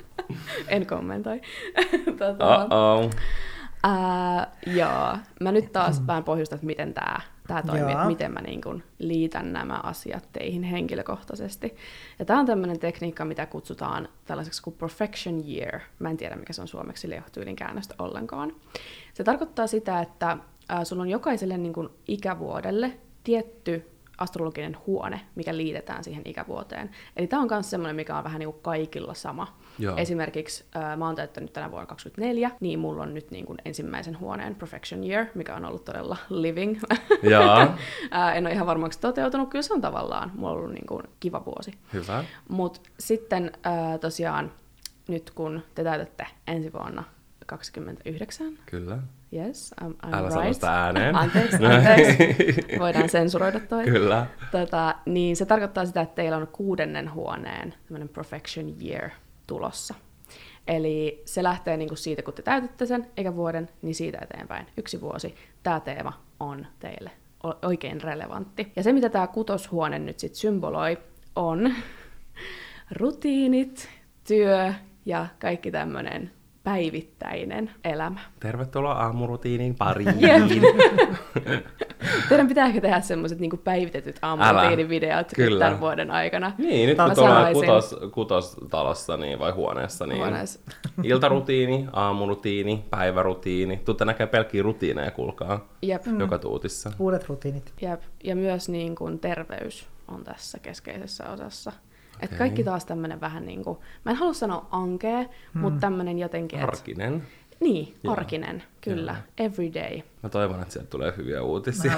[0.69, 1.41] En kommentoi.
[2.19, 3.11] tota, Uh-oh.
[3.83, 8.41] Ää, joo, mä nyt taas vähän pohjustan, että miten tämä tää toimii, että miten mä
[8.41, 11.77] niin kun liitän nämä asiat teihin henkilökohtaisesti.
[12.19, 15.81] Ja tämä on tämmöinen tekniikka, mitä kutsutaan tällaiseksi kuin perfection year.
[15.99, 18.53] Mä en tiedä, mikä se on suomeksi, sillä ei ole tyylin käännöstä ollenkaan.
[19.15, 25.57] Se tarkoittaa sitä, että ää, sulla on jokaiselle niin kun ikävuodelle tietty astrologinen huone, mikä
[25.57, 26.91] liitetään siihen ikävuoteen.
[27.17, 29.59] Eli tämä on myös semmoinen, mikä on vähän niin kuin kaikilla sama.
[29.79, 29.97] Joo.
[29.97, 34.21] Esimerkiksi äh, mä oon täyttänyt tänä vuonna 24, niin mulla on nyt niin kuin ensimmäisen
[34.21, 36.81] huoneen Perfection Year, mikä on ollut todella living.
[37.31, 37.61] Jaa.
[38.15, 40.33] äh, en ole ihan varmaksi toteutunut, kyllä se on tavallaan.
[40.35, 41.73] Mulla on ollut niin kuin kiva vuosi.
[41.93, 42.25] Hyvä.
[42.49, 44.53] Mutta sitten äh, tosiaan
[45.09, 47.05] nyt kun te täytätte ensi vuonna
[47.47, 48.99] 29, Kyllä.
[49.35, 50.55] Yes, I'm, I'm Älä right.
[50.55, 51.17] sitä ääneen.
[51.25, 52.19] Anteeksi, anteeksi.
[52.79, 53.85] Voidaan sensuroida toi.
[53.85, 54.27] Kyllä.
[54.51, 59.11] Tota, niin se tarkoittaa sitä, että teillä on kuudennen huoneen tämmöinen perfection year
[59.47, 59.95] tulossa.
[60.69, 64.67] Eli se lähtee niinku siitä, kun te täytätte sen eikä vuoden, niin siitä eteenpäin.
[64.77, 65.35] Yksi vuosi.
[65.63, 67.11] Tämä teema on teille
[67.63, 68.73] oikein relevantti.
[68.77, 70.99] Ja se, mitä tämä kutoshuone nyt sitten symboloi,
[71.37, 71.75] on
[73.01, 73.89] rutiinit,
[74.29, 74.73] työ
[75.07, 76.31] ja kaikki tämmöinen
[76.65, 78.21] päivittäinen elämä.
[78.41, 80.15] Tervetuloa aamurutiinin pariin.
[82.29, 85.65] Teidän pitää ehkä tehdä semmoiset niinku päivitetyt aamurutiinivideot Kyllä.
[85.65, 86.53] tämän vuoden aikana.
[86.59, 90.61] Niin, nyt Mä tuolla sanoisin- kutos, kutostalossa niin, vai huoneessa, niin Huoneessa.
[91.03, 93.77] iltarutiini, aamurutiini, päivärutiini.
[93.77, 96.21] Tuutte näkee pelkkiä rutiineja, kuulkaa, Jep, mm.
[96.21, 96.93] joka tuutissa.
[96.99, 97.73] Uudet rutiinit.
[97.83, 98.01] jep.
[98.25, 101.73] Ja myös niin kuin terveys on tässä keskeisessä osassa.
[102.21, 102.39] Et Okei.
[102.39, 105.61] kaikki taas tämmöinen vähän niin kuin, mä en halua sanoa ankea, mm.
[105.61, 107.23] mutta tämmöinen jotenkin, et, Arkinen.
[107.61, 108.13] niin, Joo.
[108.13, 110.01] arkinen, kyllä, every day.
[110.23, 111.93] Mä toivon, että sieltä tulee hyviä uutisia.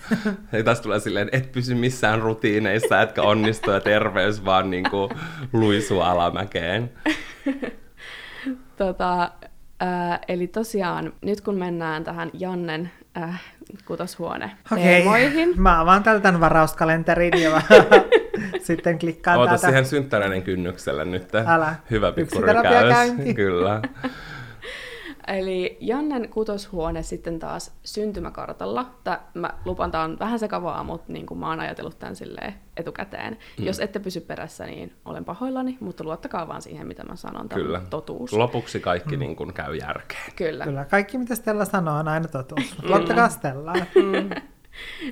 [0.52, 5.10] Ei tästä tulee silleen, et pysy missään rutiineissa, etkä onnistu ja terveys vaan niinku
[5.52, 6.90] luisuu alamäkeen.
[8.76, 9.22] Tota,
[9.82, 12.90] äh, eli tosiaan, nyt kun mennään tähän Jannen
[13.22, 13.40] äh,
[13.84, 17.62] kutoshuone Okei, teemoihin, mä avaan täältä tämän varauskalenterin ja mä
[18.60, 19.66] sitten klikkaan Oota täältä.
[19.66, 21.34] siihen synttäreiden kynnykselle nyt.
[21.46, 21.74] Älä.
[21.90, 23.16] Hyvä pikku Yksi terapiakäynti.
[23.18, 23.36] rykäys.
[23.36, 23.82] Kyllä.
[25.28, 28.90] Eli Jannen kutoshuone sitten taas syntymäkartalla.
[29.04, 32.54] Tää, mä lupaan, tää on vähän sekavaa, mutta niin kuin mä oon ajatellut tämän silleen
[32.76, 33.38] etukäteen.
[33.58, 33.66] Mm.
[33.66, 37.48] Jos ette pysy perässä, niin olen pahoillani, mutta luottakaa vaan siihen, mitä mä sanon.
[37.48, 37.82] Tämä Kyllä.
[37.90, 38.32] totuus.
[38.32, 40.32] Lopuksi kaikki niin kuin käy järkeen.
[40.36, 40.64] Kyllä.
[40.64, 42.82] Kyllä, kaikki mitä Stella sanoo on aina totuus.
[42.82, 43.86] Luottakaa Stellaan.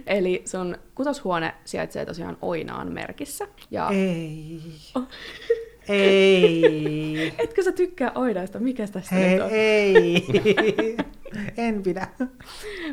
[0.06, 3.48] Eli sun kutoshuone sijaitsee tosiaan Oinaan merkissä.
[3.70, 4.60] Ja Ei.
[5.88, 7.34] Ei.
[7.38, 8.58] etkö sä tykkää Oinaista?
[8.58, 9.48] Mikä tästä Hei, nyt on?
[9.52, 10.26] ei.
[11.56, 12.06] En pidä.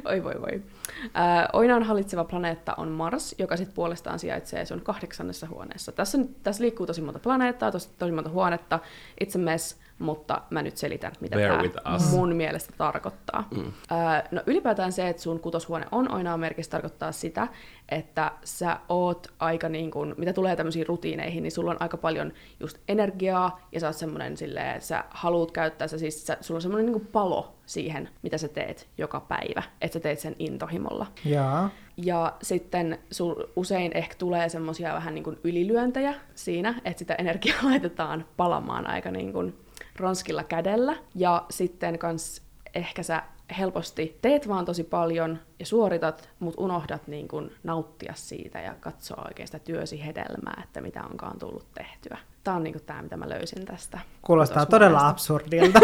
[0.05, 0.61] Oi voi voi.
[1.03, 5.91] Äh, Oinaan hallitseva planeetta on Mars, joka sitten puolestaan sijaitsee sun kahdeksannessa huoneessa.
[5.91, 8.79] Tässä, tässä liikkuu tosi monta planeettaa, tosi, tosi monta huonetta.
[9.19, 13.47] Itse mess, mutta mä nyt selitän, mitä Bear tämä mun mielestä tarkoittaa.
[13.51, 13.65] Mm.
[13.91, 17.47] Äh, no ylipäätään se, että sun kutoshuone on Oinaan merkissä, tarkoittaa sitä,
[17.89, 22.33] että sä oot aika niin kuin, mitä tulee tämmöisiin rutiineihin, niin sulla on aika paljon
[22.59, 26.57] just energiaa, ja sä oot semmoinen silleen, että sä haluut käyttää, sä siis, sä, sulla
[26.57, 30.35] on semmoinen niin kuin palo siihen, mitä sä teet joka päivä, että sä teet sen
[30.39, 31.05] intohimolla.
[31.25, 31.69] Joo.
[31.97, 37.59] Ja sitten sul usein ehkä tulee semmoisia vähän niin kuin ylilyöntejä siinä, että sitä energiaa
[37.69, 39.62] laitetaan palamaan aika niin kuin
[39.97, 40.95] ronskilla kädellä.
[41.15, 42.41] Ja sitten kans
[42.75, 43.23] ehkä sä
[43.59, 49.23] helposti teet vaan tosi paljon ja suoritat, mutta unohdat niin kuin nauttia siitä ja katsoa
[49.27, 52.17] oikein sitä työsi hedelmää, että mitä onkaan tullut tehtyä.
[52.43, 53.99] Tämä on niin tämä, mitä mä löysin tästä.
[54.21, 55.79] Kuulostaa todella absurdilta.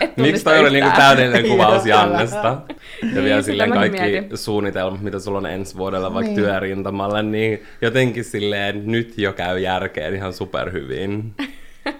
[0.00, 1.16] Et Miksi toi oli niinku yhtään.
[1.16, 2.36] täydellinen kuvaus Jannesta?
[2.46, 2.58] Ja
[3.02, 4.38] Niin, vielä sitä silleen kaikki mietin.
[4.38, 6.36] suunnitelmat, mitä sulla on ensi vuodella vaikka Niin.
[6.44, 11.34] työrintamalla, niin jotenkin silleen nyt jo käy järkeen ihan superhyvin.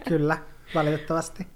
[0.08, 0.38] Kyllä,
[0.74, 1.46] valitettavasti.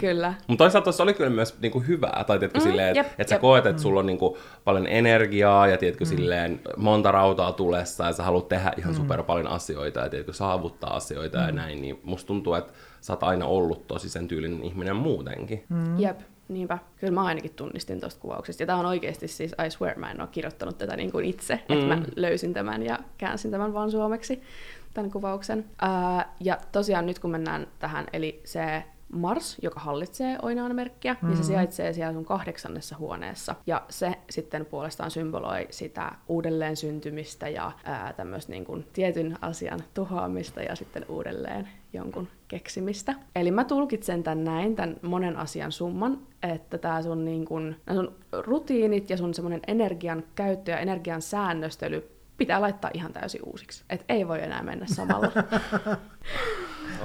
[0.00, 0.34] Kyllä.
[0.46, 3.28] Mutta toisaalta tuossa oli kyllä myös niinku hyvää, tai tiedätkö, Mm, silleen, että jep, et
[3.28, 3.40] sä jep.
[3.40, 8.22] koet, että sulla on niinku paljon energiaa ja tiedätkö, silleen, monta rautaa tulessa ja sä
[8.22, 12.54] haluat tehdä ihan super paljon asioita ja tiedätkö, saavuttaa asioita ja näin, niin musta tuntuu,
[12.54, 15.64] että sä oot aina ollut tosi sen tyylinen ihminen muutenkin.
[15.68, 15.98] Mm.
[16.00, 16.78] Jep, niinpä.
[16.96, 18.62] Kyllä mä ainakin tunnistin tuosta kuvauksesta.
[18.62, 21.60] Ja tämä on oikeasti siis, I swear, mä en ole kirjoittanut tätä niin kuin itse,
[21.68, 21.74] mm.
[21.74, 24.42] että mä löysin tämän ja käänsin tämän vaan suomeksi,
[24.94, 25.64] tämän kuvauksen.
[25.80, 31.28] Ää, ja tosiaan nyt kun mennään tähän, eli se Mars, joka hallitsee oinaan merkkiä, mm-hmm.
[31.28, 33.54] niin se sijaitsee siellä sun kahdeksannessa huoneessa.
[33.66, 37.72] Ja se sitten puolestaan symboloi sitä uudelleen syntymistä ja
[38.16, 43.14] tämmöistä niin kuin tietyn asian tuhoamista ja sitten uudelleen jonkun keksimistä.
[43.36, 48.14] Eli mä tulkitsen tämän näin, tämän monen asian summan, että tämä sun, niin kun, sun
[48.32, 53.84] rutiinit ja sun semmoinen energian käyttö ja energian säännöstely pitää laittaa ihan täysin uusiksi.
[53.90, 55.26] Et ei voi enää mennä samalla.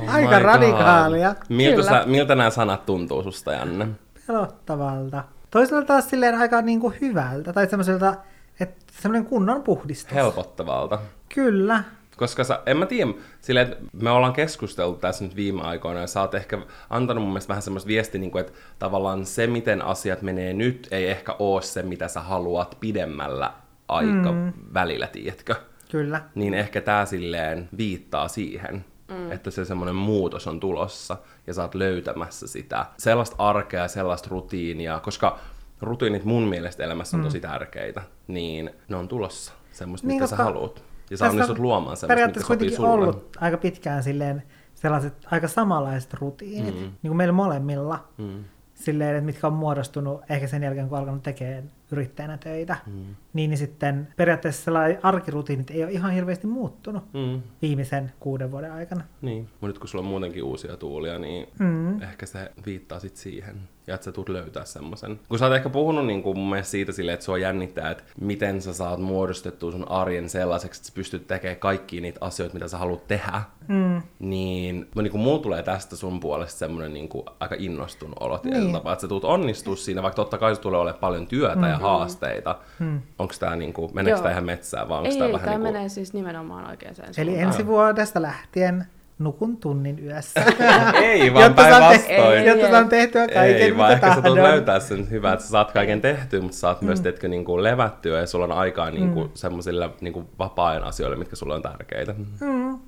[0.01, 1.35] oh Aika radikaalia.
[1.49, 3.87] Miltä, sä, miltä nämä sanat tuntuu susta, Janne?
[4.27, 5.23] Pelottavalta.
[5.51, 8.15] Toisaalta taas silleen aika niinku hyvältä, tai semmoiselta,
[8.59, 10.13] että semmoinen kunnon puhdistus.
[10.13, 10.99] Helpottavalta.
[11.35, 11.83] Kyllä.
[12.17, 16.07] Koska sä, en mä tiedä, silleen, että me ollaan keskusteltu tässä nyt viime aikoina, ja
[16.07, 16.57] sä oot ehkä
[16.89, 20.87] antanut mun mielestä vähän semmoista viestiä, niin kuin, että tavallaan se, miten asiat menee nyt,
[20.91, 23.53] ei ehkä ole se, mitä sä haluat pidemmällä
[23.87, 24.53] aika mm.
[24.73, 25.55] välillä, tiedätkö?
[25.91, 26.21] Kyllä.
[26.35, 29.31] Niin ehkä tää silleen viittaa siihen, mm.
[29.31, 31.17] että se semmoinen muutos on tulossa,
[31.47, 35.39] ja sä oot löytämässä sitä sellaista arkea ja sellaista rutiinia, koska
[35.81, 37.25] rutiinit mun mielestä elämässä on mm.
[37.25, 40.83] tosi tärkeitä, niin ne on tulossa semmoista, niin, mitä sä haluat.
[41.09, 42.89] Ja sä onnistut luomaan semmoista, Periaatteessa kuitenkin sulle.
[42.89, 44.43] ollut aika pitkään silleen
[44.75, 46.81] sellaiset aika samanlaiset rutiinit, mm.
[46.81, 48.07] niin kuin meillä molemmilla.
[48.17, 48.43] Mm.
[48.73, 53.15] Silleen, että mitkä on muodostunut ehkä sen jälkeen, kun alkanut tekemään yrittäjänä töitä, mm.
[53.33, 54.71] niin, sitten periaatteessa
[55.03, 57.41] arkirutiinit ei ole ihan hirveästi muuttunut mm.
[57.61, 59.03] viimeisen kuuden vuoden aikana.
[59.21, 62.01] Niin, mutta nyt kun sulla on muutenkin uusia tuulia, niin mm.
[62.01, 63.55] ehkä se viittaa sitten siihen
[63.87, 65.19] ja että sä tulet löytää semmoisen.
[65.29, 68.03] Kun sä oot ehkä puhunut niin kuin mun mielestä siitä silleen, että sua jännittää, että
[68.21, 72.67] miten sä saat muodostettua sun arjen sellaiseksi, että sä pystyt tekemään kaikki niitä asioita, mitä
[72.67, 74.01] sä haluat tehdä, mm.
[74.19, 78.71] niin, niin kuin mulla tulee tästä sun puolesta semmoinen niin kuin aika innostunut olo niin.
[78.71, 81.63] tapaa, että sä tulet onnistua siinä, vaikka totta kai se tulee olemaan paljon työtä mm.
[81.63, 82.57] ja haasteita.
[82.79, 83.01] Mm.
[83.19, 85.73] Onko tämä niin kuin, meneekö tämä ihan metsään vai onko tämä vähän tämä niin kuin...
[85.73, 88.85] menee siis nimenomaan oikein sen Eli ensi vuodesta lähtien
[89.19, 90.43] nukun tunnin yössä.
[91.03, 92.45] ei, vaan päinvastoin.
[92.45, 95.71] Jotta saan tehtyä kaiken, ei, vaan ehkä sä tulet löytää sen hyvää, että sä saat
[95.71, 96.85] kaiken tehtyä, mutta saat mm.
[96.85, 99.31] myös teetkö, niin kuin levättyä ja sulla on aikaa niin kuin, mm.
[99.33, 102.15] semmoisille niin kuin vapaa-ajan asioille, mitkä sulle on tärkeitä.
[102.41, 102.79] Mm.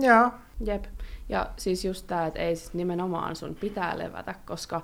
[0.00, 0.30] Joo.
[0.64, 0.84] Jep.
[1.28, 4.82] Ja siis just tämä, että ei siis nimenomaan sun pitää levätä, koska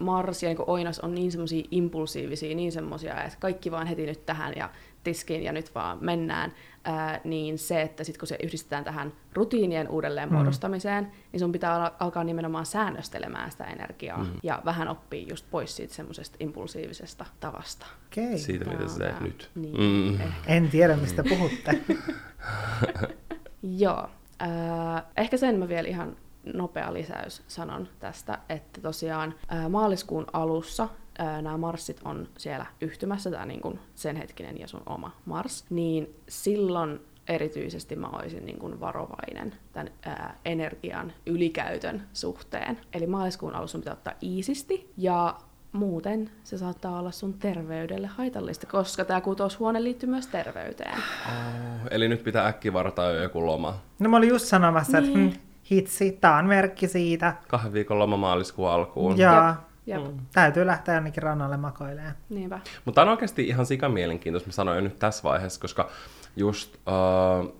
[0.00, 4.26] Mars ja niin Oinas on niin semmoisia impulsiivisia, niin semmoisia, että kaikki vaan heti nyt
[4.26, 4.70] tähän ja
[5.04, 6.52] tiskiin ja nyt vaan mennään,
[6.84, 10.34] ää, niin se, että sitten kun se yhdistetään tähän rutiinien uudelleen mm.
[10.34, 14.30] muodostamiseen, niin sun pitää al- alkaa nimenomaan säännöstelemään sitä energiaa mm.
[14.42, 17.86] ja vähän oppia just pois siitä semmoisesta impulsiivisesta tavasta.
[18.06, 18.38] Okay.
[18.38, 19.50] Siitä, mitä sä teet nyt.
[19.54, 20.32] Niin, mm.
[20.46, 21.80] En tiedä, mistä puhutte.
[23.62, 24.08] Joo.
[24.42, 26.16] Äh, ehkä sen mä vielä ihan
[26.54, 30.88] nopea lisäys sanon tästä, että tosiaan ää, maaliskuun alussa
[31.42, 37.00] nämä marssit on siellä yhtymässä, tämä niin sen hetkinen ja sun oma Mars, niin silloin
[37.28, 42.80] erityisesti mä olisin niin kuin varovainen tämän ää, energian ylikäytön suhteen.
[42.92, 45.36] Eli maaliskuun alussa pitää ottaa iisisti ja
[45.72, 50.98] muuten se saattaa olla sun terveydelle haitallista, koska tämä kutoshuone liittyy myös terveyteen.
[51.26, 53.78] Oh, eli nyt pitää äkki varata joku loma.
[53.98, 55.28] No mä olin just sanomassa, niin.
[55.28, 57.34] että hm, hitsi, tää on merkki siitä.
[57.48, 59.18] Kahden viikon loma maaliskuun alkuun.
[59.18, 59.54] Joo.
[59.86, 60.02] Jep.
[60.02, 60.18] Mm.
[60.32, 62.14] Täytyy lähteä ainakin rannalle makoilemaan.
[62.28, 62.60] Niinpä.
[62.84, 65.90] Mutta on oikeasti ihan sikamielenkiintoista, mä sanoin jo nyt tässä vaiheessa, koska
[66.36, 66.80] just uh,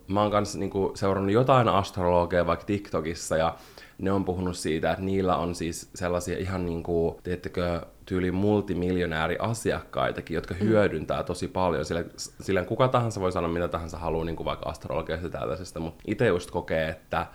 [0.08, 3.54] mä oon kanssa niinku seurannut jotain astrologeja vaikka TikTokissa ja
[3.98, 10.34] ne on puhunut siitä, että niillä on siis sellaisia ihan niin kuin, teettekö, tyyli multimiljonääriasiakkaitakin,
[10.34, 10.60] jotka mm.
[10.60, 11.84] hyödyntää tosi paljon.
[11.84, 15.80] Sillä, sillä kuka tahansa voi sanoa mitä tahansa haluaa, niin kuin vaikka astrologiasta ja tällaisesta,
[15.80, 17.26] mutta itse just kokee, että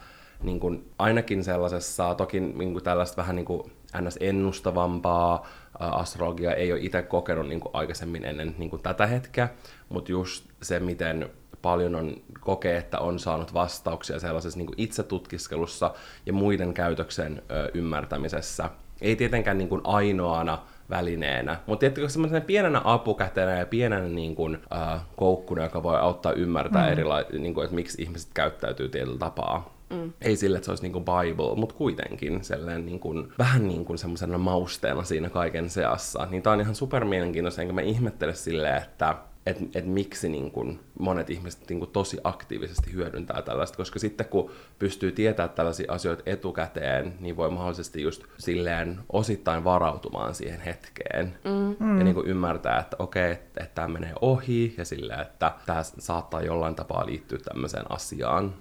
[0.43, 3.71] niin kuin ainakin sellaisessa, toki niin kuin tällaista vähän niin kuin
[4.02, 4.17] ns.
[4.19, 5.48] ennustavampaa
[5.80, 9.50] astrologiaa ei ole itse kokenut niin kuin aikaisemmin ennen niin kuin tätä hetkeä,
[9.89, 11.30] mutta just se, miten
[11.62, 15.93] paljon on kokee, että on saanut vastauksia sellaisessa niin kuin itsetutkiskelussa
[16.26, 18.69] ja muiden käytöksen ö, ymmärtämisessä.
[19.02, 20.58] Ei tietenkään niin kuin ainoana
[20.89, 26.32] välineenä, mutta tietysti semmoisena pienenä apukätenä ja pienenä niin kuin, äh, koukkuna, joka voi auttaa
[26.32, 26.91] ymmärtää mm.
[26.91, 29.74] erila- niin kuin, että miksi ihmiset käyttäytyy tietyllä tapaa.
[29.89, 30.13] Mm.
[30.21, 34.38] Ei sille, että se olisi niinku Bible, mutta kuitenkin sellainen niinku, vähän niin kuin semmoisena
[34.38, 36.28] mausteena siinä kaiken seassa.
[36.32, 40.52] Niin tää on ihan super mielenkiintoista, enkä mä ihmettele silleen, että että et miksi niin
[40.52, 45.91] kun monet ihmiset niin kun tosi aktiivisesti hyödyntää tällaista, koska sitten kun pystyy tietämään tällaisia
[45.91, 51.38] asioita etukäteen, niin voi mahdollisesti just silleen osittain varautumaan siihen hetkeen
[51.80, 51.98] mm.
[51.98, 55.84] ja niin kun ymmärtää, että okei, että, että tämä menee ohi ja silleen, että tämä
[55.84, 58.54] saattaa jollain tapaa liittyä tämmöiseen asiaan.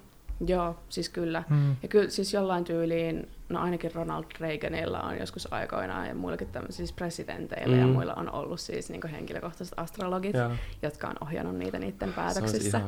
[0.47, 1.43] Joo, siis kyllä.
[1.51, 1.77] Mm.
[1.83, 6.87] Ja kyllä siis jollain tyyliin, no ainakin Ronald Reaganilla on joskus aikoinaan ja muillakin tämmöisillä
[6.87, 7.81] siis presidenteillä mm.
[7.81, 10.51] ja muilla on ollut siis niin henkilökohtaiset astrologit, ja.
[10.83, 12.71] jotka on ohjannut niitä niiden päätöksissä.
[12.71, 12.85] Se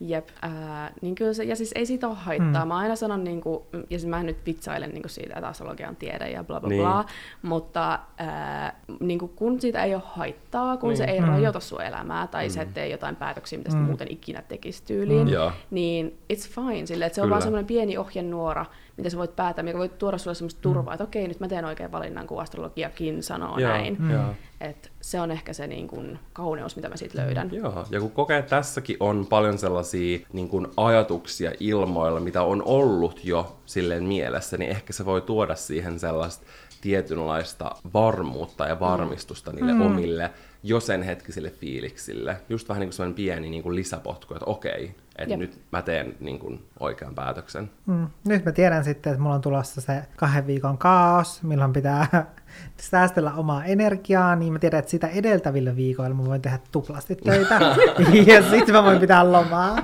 [0.00, 2.64] Jep, ää, niin kyllä se, ja siis ei siitä ole haittaa.
[2.64, 2.68] Mm.
[2.68, 5.88] Mä aina sanon, niin kuin, ja siis mä nyt vitsailen niin kuin siitä, että astrologia
[5.88, 6.82] on tiede ja bla bla Niin.
[6.82, 7.04] bla,
[7.42, 11.14] mutta ää, niin kuin, kun siitä ei ole haittaa, kun se Niin.
[11.14, 11.26] ei Mm.
[11.26, 13.76] rajoita sun elämää, tai sä et tee jotain päätöksiä, mitä Mm.
[13.82, 15.52] muuten ikinä tekisi tyyliin, Mm.
[15.70, 16.86] Niin it's fine.
[16.86, 17.30] Sille, että se on Kyllä.
[17.32, 18.66] vaan semmoinen pieni ohjenuora,
[18.98, 21.64] mitä sä voit päätä, mikä voi tuoda sulle semmoista turvaa, että okei, nyt mä teen
[21.64, 23.96] oikein valinnan, kun astrologiakin sanoo Joo, näin.
[23.98, 24.34] Mm.
[24.60, 27.48] Et se on ehkä se niin kuin, kauneus, mitä mä siitä löydän.
[27.52, 32.62] Joo, ja kun kokee, että tässäkin on paljon sellaisia niin kuin ajatuksia ilmoilla, mitä on
[32.64, 36.46] ollut jo silleen mielessä, niin ehkä se voi tuoda siihen sellaista
[36.80, 39.80] tietynlaista varmuutta ja varmistusta niille Mm.
[39.80, 40.30] omille
[40.62, 42.36] jo sen hetkisille fiiliksille.
[42.48, 45.40] Just vähän niin kuin sellainen pieni niin kuin lisäpotku, että okei, että Jep.
[45.40, 47.70] nyt mä teen niin kuin oikean päätöksen.
[47.86, 48.06] Mm.
[48.24, 52.26] Nyt mä tiedän sitten, että mulla on tulossa se kahden viikon kaos, milloin pitää
[52.76, 57.54] säästellä omaa energiaa, niin mä tiedän, että sitä edeltävillä viikoilla mä voin tehdä tuplasti töitä,
[58.34, 59.78] ja sitten mä voin pitää lomaa.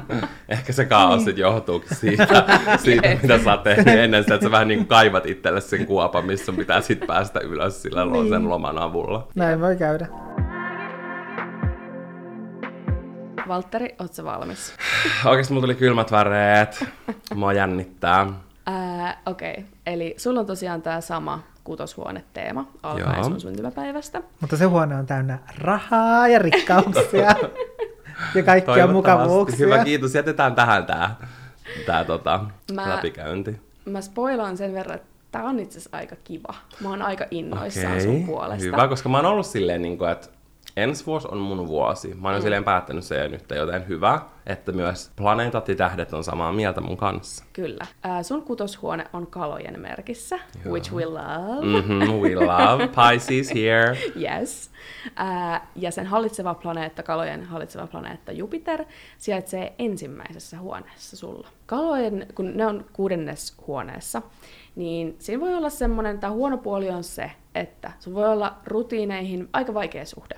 [0.48, 1.24] Ehkä se kaos Niin.
[1.24, 2.44] sitten johtuukin siitä,
[2.84, 5.86] siitä mitä sä oot tehnyt ennen sitä, että sä vähän niin kuin kaivat itselle sen
[5.86, 8.28] kuopan, missä sun pitää sitten päästä ylös sillä Niin.
[8.28, 9.28] sen loman avulla.
[9.34, 10.06] Näin voi käydä.
[13.48, 14.72] Valtteri, oot sä valmis?
[15.24, 16.84] Oikeasti mulla tuli kylmät väreet.
[17.34, 18.26] Mua jännittää.
[18.66, 19.64] Ää, Okei, okay.
[19.86, 23.24] eli sulla on tosiaan tämä sama kutoshuone-teema alkaen Joo.
[23.24, 24.22] sun syntymäpäivästä.
[24.40, 27.34] Mutta se huone on täynnä rahaa ja rikkauksia
[28.34, 29.66] ja kaikkia mukavuuksia.
[29.66, 30.14] Hyvä, kiitos.
[30.14, 31.16] Jätetään tähän tää,
[31.86, 33.60] tää tota, Mä- läpikäynti.
[33.84, 36.54] Mä spoilaan sen verran, että tää on itse asiassa aika kiva.
[36.80, 38.64] Mä oon aika innoissaan Okei, sun puolesta.
[38.64, 40.28] hyvä, koska mä oon ollut silleen, niin kuin, että
[40.76, 42.14] ensi vuosi on mun vuosi.
[42.14, 42.42] Mä oon Mm.
[42.42, 46.96] silleen päättänyt jo nyt, joten hyvä, että myös planeetat ja tähdet on samaa mieltä mun
[46.96, 47.44] kanssa.
[47.52, 47.86] Kyllä.
[48.02, 50.72] Ää, sun kutoshuone on kalojen merkissä, Joo.
[50.72, 51.66] which we love.
[51.66, 53.98] Mm-hmm, we love Pisces here.
[54.22, 54.70] Yes.
[55.16, 58.84] Ää, ja sen hallitseva planeetta, kalojen hallitseva planeetta Jupiter,
[59.18, 61.48] sijaitsee ensimmäisessä huoneessa sulla.
[61.66, 64.22] Kalojen, kun ne on kuudennes huoneessa,
[64.76, 69.48] niin siinä voi olla semmoinen, tämä huono puoli on se, että sun voi olla rutiineihin
[69.52, 70.34] aika vaikea suhde.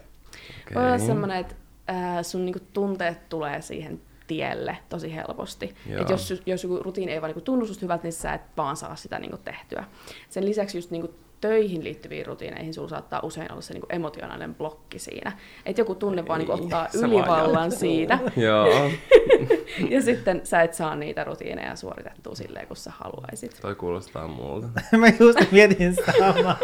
[0.74, 1.54] Voi olla semmoinen, että
[1.86, 5.74] ää, sun niinku tunteet tulee siihen tielle tosi helposti.
[6.00, 8.76] Et jos, jos joku rutiini ei vaan niinku tunnu susta hyvältä, niin sä et vaan
[8.76, 9.84] saa sitä niinku tehtyä.
[10.28, 14.98] Sen lisäksi just niinku töihin liittyviin rutiineihin sulla saattaa usein olla se niinku emotionaalinen blokki
[14.98, 15.32] siinä.
[15.66, 18.18] Että joku tunne vaan niinku Ei, ottaa ylivallan siitä.
[18.36, 18.90] Joo,
[19.94, 23.58] ja sitten sä et saa niitä rutiineja suoritettua silleen, kun sä haluaisit.
[23.60, 24.68] toi kuulostaa multa.
[24.98, 26.58] mä just mietin samaa.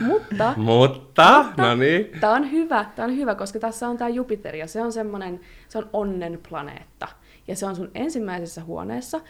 [0.00, 2.20] Mutta Mutta, no niin.
[2.20, 5.40] Tämä on hyvä, tämä on hyvä, koska tässä on tämä Jupiter ja se on semmoinen,
[5.68, 7.08] se on onnen planeetta.
[7.48, 9.20] Ja se on sun ensimmäisessä huoneessa,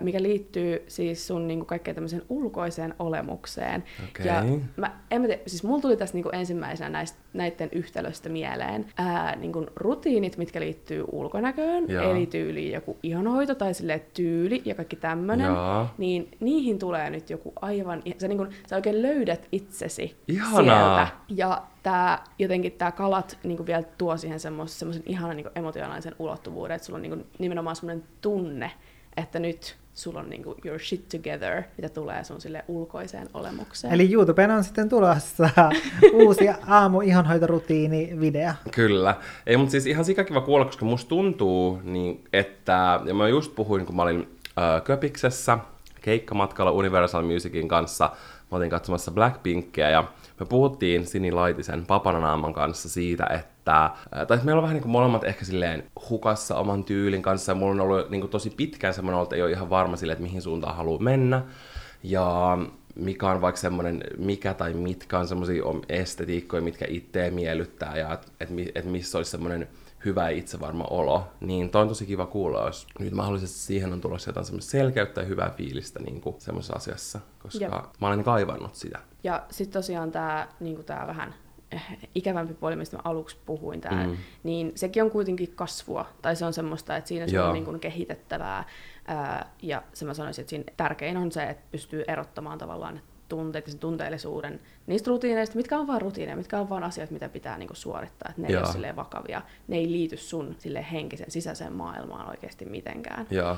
[0.00, 3.84] mikä liittyy siis sun niinku kaikkeen tämmöiseen ulkoiseen olemukseen.
[4.08, 4.26] Okei.
[4.26, 4.44] Ja
[4.76, 9.36] mä, en mä tiedä, siis mulla tuli tässä niinku ensimmäisenä näistä, näiden yhtälöstä mieleen ää,
[9.36, 12.10] niinku rutiinit, mitkä liittyy ulkonäköön, Joo.
[12.10, 15.50] eli tyyliin joku ihonhoito tai silleen tyyli ja kaikki tämmöinen.
[15.98, 21.06] Niin niihin tulee nyt joku aivan, sä, niinku, sä oikein löydät itsesi Ihanaa.
[21.06, 21.08] sieltä.
[21.28, 26.86] Ja tää, jotenkin tämä kalat niinku vielä tuo siihen semmoisen ihanan niinku emotionaalisen ulottuvuuden, että
[26.86, 28.70] sulla on niinku nimenomaan semmoinen tunne,
[29.16, 33.94] että nyt sulla on niinku your shit together, mitä tulee sun sille ulkoiseen olemukseen.
[33.94, 35.50] Eli YouTubeen on sitten tulossa
[36.24, 38.52] uusi aamu ihonhoitorutiini video.
[38.70, 39.14] Kyllä.
[39.46, 43.86] Ei, mutta siis ihan sikakiva kuulla, koska musta tuntuu, niin, että, ja mä just puhuin,
[43.86, 45.58] kun mä olin äh, Köpiksessä
[46.00, 48.10] keikkamatkalla Universal Musicin kanssa,
[48.52, 50.04] mä olin katsomassa Blackpinkia, ja
[50.40, 54.82] me puhuttiin Sini Laitisen Papananaaman kanssa siitä, että, äh, tai että meillä on vähän niin
[54.82, 58.50] kuin molemmat ehkä silleen hukassa oman tyylin kanssa, ja mulla on ollut niin kuin tosi
[58.50, 61.42] pitkään semmoinen, että ei ole ihan varma silleen, että mihin suuntaan haluaa mennä,
[62.02, 62.58] ja
[62.94, 68.26] mikä on vaikka semmoinen, mikä tai mitkä on semmoisia estetiikkoja, mitkä itseä miellyttää ja että
[68.40, 69.68] et, et missä olisi semmoinen
[70.04, 74.28] hyvä itsevarma olo, niin toi on tosi kiva kuulla, jos nyt mahdollisesti siihen on tulossa
[74.28, 77.72] jotain semmoista selkeyttä ja hyvää fiilistä niin kuin semmoisessa asiassa, koska Jep.
[78.00, 78.98] mä olen kaivannut sitä.
[79.24, 81.34] Ja sitten tosiaan tämä niinku tää vähän
[82.14, 84.16] ikävämpi puoli, mistä mä aluksi puhuin, tää, Mm.
[84.42, 87.46] niin sekin on kuitenkin kasvua, tai se on semmoista, että siinä se Joo.
[87.46, 88.64] on niinku kehitettävää,
[89.06, 93.66] ää, ja se mä sanoisin, että siinä tärkein on se, että pystyy erottamaan tavallaan tunteet
[93.66, 97.58] ja sen tunteellisuuden niistä rutiineista, mitkä on vaan rutiineja, mitkä on vaan asioita, mitä pitää
[97.58, 98.62] niinku suorittaa, että ne ei Joo.
[98.62, 103.26] ole silleen vakavia, ne ei liity sun sille henkisen sisäiseen maailmaan oikeasti mitenkään.
[103.30, 103.56] Joo,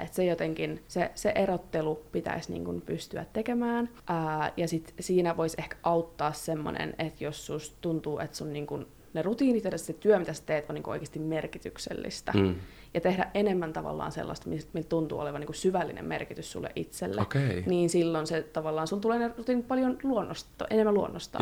[0.00, 3.88] Että se jotenkin, se, se erottelu pitäisi niin kuin pystyä tekemään.
[4.06, 8.66] Ää, ja sit siinä voisi ehkä auttaa semmoinen, että jos susta tuntuu, että sun niin
[8.66, 12.32] kuin ne rutiinit ja se työ, mitä sä teet, on niin kuin oikeasti merkityksellistä.
[12.32, 12.54] Mm.
[12.94, 17.20] Ja tehdä enemmän tavallaan sellaista, miltä tuntuu olevan niin kuin syvällinen merkitys sulle itselle.
[17.20, 17.62] Okei.
[17.66, 19.30] Niin silloin se tavallaan, sun tulee ne
[19.68, 21.38] paljon luonnosta, enemmän luonnosta.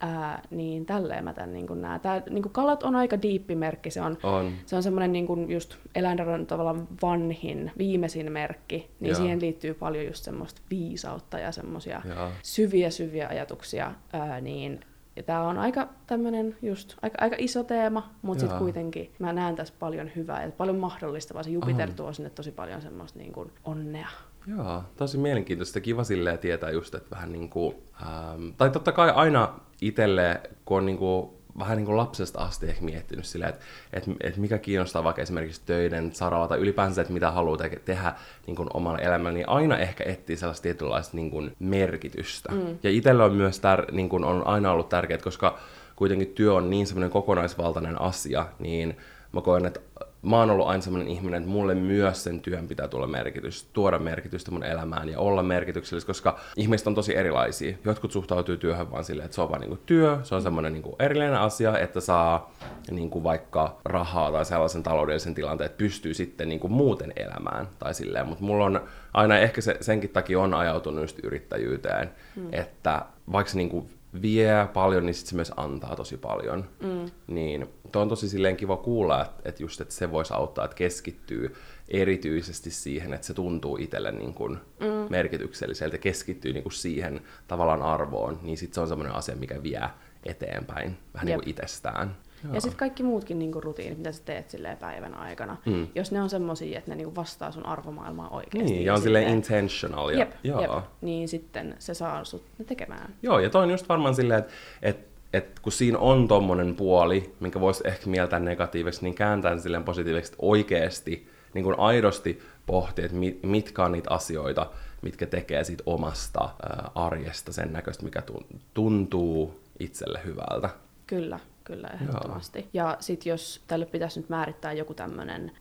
[0.00, 2.00] Ää, niin tälleen mä tämän niin kuin näen.
[2.00, 3.90] Tää, niin kuin kalat on aika diippi merkki.
[3.90, 4.52] Se on, On.
[4.66, 8.90] se on semmoinen niin kuin just eläintarhan tavallaan vanhin, viimeisin merkki.
[9.00, 9.16] Niin Joo.
[9.16, 12.02] siihen liittyy paljon just semmoista viisautta ja semmoisia
[12.42, 13.94] syviä, syviä ajatuksia.
[14.12, 14.80] Ää, niin
[15.16, 19.56] ja tämä on aika tämmöinen just, aika, aika iso teema, mutta sitten kuitenkin mä näen
[19.56, 21.42] tässä paljon hyvää ja paljon mahdollistavaa.
[21.42, 21.94] Se Jupiter On.
[21.94, 24.08] tuo sinne tosi paljon semmoista niin kuin onnea.
[24.46, 25.80] Joo, tosi mielenkiintoista.
[25.80, 30.76] Kiva silleen tietää just, että vähän niin kuin, ähm, tai totta kai aina itselle, kun
[30.76, 34.58] on niin kuin, vähän niin kuin lapsesta asti ehkä miettinyt silleen, että, että, että mikä
[34.58, 38.14] kiinnostaa vaikka esimerkiksi töiden saralla tai ylipäänsä, että mitä haluaa te- tehdä
[38.46, 42.52] niin kuin omalla elämällä, niin aina ehkä etsii sellaista tietynlaista niin kuin merkitystä.
[42.52, 42.78] Mm.
[42.82, 45.58] Ja itselle on myös tär, niin kuin on aina ollut tärkeää, koska
[45.96, 48.96] kuitenkin työ on niin semmoinen kokonaisvaltainen asia, niin
[49.32, 49.80] mä koen, että
[50.24, 53.98] mä oon ollut aina semmoinen ihminen, että mulle myös sen työn pitää tulla merkitys, tuoda
[53.98, 57.76] merkitystä mun elämään ja olla merkityksellistä, koska ihmiset on tosi erilaisia.
[57.84, 60.96] Jotkut suhtautuu työhön vaan silleen, että se on vaan niinku työ, se on semmoinen niinku
[60.98, 62.52] erillinen asia, että saa
[62.90, 68.26] niinku vaikka rahaa tai sellaisen taloudellisen tilanteen, että pystyy sitten niinku muuten elämään tai silleen,
[68.26, 68.80] mutta mulla on
[69.14, 72.48] aina ehkä se, senkin takia on ajautunut just yrittäjyyteen, mm.
[72.52, 73.02] että
[73.32, 73.88] vaikka se niinku
[74.22, 76.68] vie paljon, niin sit se myös antaa tosi paljon.
[76.80, 77.10] Mm.
[77.26, 80.74] Niin tuo on tosi silleen kiva kuulla, että, että just että se voisi auttaa, että
[80.74, 81.56] keskittyy
[81.88, 84.86] erityisesti siihen, että se tuntuu itselle niin kuin mm.
[85.10, 89.82] merkitykselliseltä, keskittyy niin kuin siihen tavallaan arvoon, niin sitten se on semmoinen asia, mikä vie
[90.24, 91.40] eteenpäin vähän niin Jep.
[91.40, 92.16] kuin itsestään.
[92.52, 95.86] Ja sitten kaikki muutkin niinku rutiinit, mitä sä teet silleen päivän aikana, Mm.
[95.94, 98.72] jos ne on semmosia, että ne niinku vastaa sun arvomaailmaa oikeasti.
[98.72, 100.08] Niin, ja on silleen intentional.
[100.10, 100.60] Ja, Jep, joo.
[100.60, 100.70] jep,
[101.00, 103.14] niin sitten se saa sut ne tekemään.
[103.22, 104.96] Joo, ja toi on just varmaan silleen, että et,
[105.32, 110.32] et kun siinä on tommonen puoli, minkä voisi ehkä mieltää negatiiveksi, niin kääntää silleen positiiveksi,
[110.32, 114.70] että oikeasti, niin kuin aidosti pohtia, että mit, mitkä on niitä asioita,
[115.02, 120.70] mitkä tekee siitä omasta ää, arjesta sen näköistä, mikä tun- tuntuu itselle hyvältä.
[121.06, 122.68] Kyllä, kyllä, ehdottomasti.
[122.72, 125.52] Ja sitten jos tälle pitäisi nyt määrittää joku tämmöinen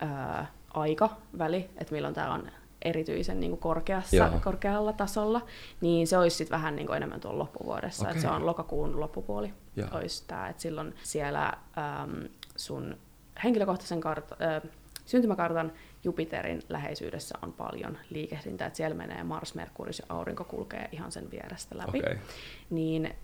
[0.73, 2.51] aikaväli, että milloin tämä on
[2.81, 4.39] erityisen niin kuin korkeassa, Joo.
[4.43, 5.41] korkealla tasolla,
[5.81, 8.09] niin se olisi sitten vähän niin kuin enemmän tuolla loppuvuodessa.
[8.09, 8.21] Okay.
[8.21, 9.53] se on lokakuun loppupuoli.
[9.75, 9.87] Joo.
[9.91, 12.97] Olisi tämä, että silloin siellä äm, sun
[13.43, 14.71] henkilökohtaisen kart- äh,
[15.05, 15.71] syntymäkartan
[16.03, 21.31] Jupiterin läheisyydessä on paljon liikehdintää, että siellä menee Mars, Merkurius ja Aurinko kulkee ihan sen
[21.31, 21.99] vierestä läpi.
[21.99, 22.17] Okei.
[22.69, 23.15] Niin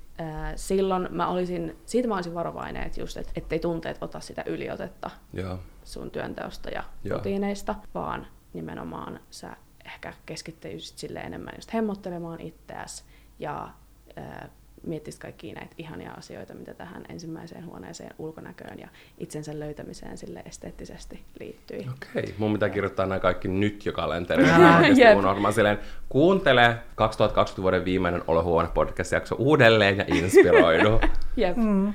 [0.56, 5.10] silloin mä olisin, siitä mä olisin varovainen, että just, et, ettei tunteet ota sitä yliotetta
[5.34, 5.60] Joo.
[5.84, 7.18] sun työnteosta ja Joo.
[7.18, 9.56] rutiineista, vaan nimenomaan sä
[9.86, 13.04] ehkä keskittyisit sille enemmän just hemmottelemaan itseäsi
[13.40, 13.70] ja
[14.18, 14.50] äh,
[14.88, 21.24] miettisit kaikkia näitä ihania asioita, mitä tähän ensimmäiseen huoneeseen ulkonäköön ja itsensä löytämiseen sille esteettisesti
[21.40, 21.80] liittyy.
[21.80, 24.50] Okei, mun pitää kirjoittaa nämä kaikki nyt jo kalenteriin.
[24.98, 25.18] Jep.
[25.18, 31.00] unohdamaan silleen, kuuntele 2020 vuoden viimeinen Olohuone podcast-jakso uudelleen ja inspiroidu.
[31.38, 31.58] Jep.
[31.58, 31.94] Mm.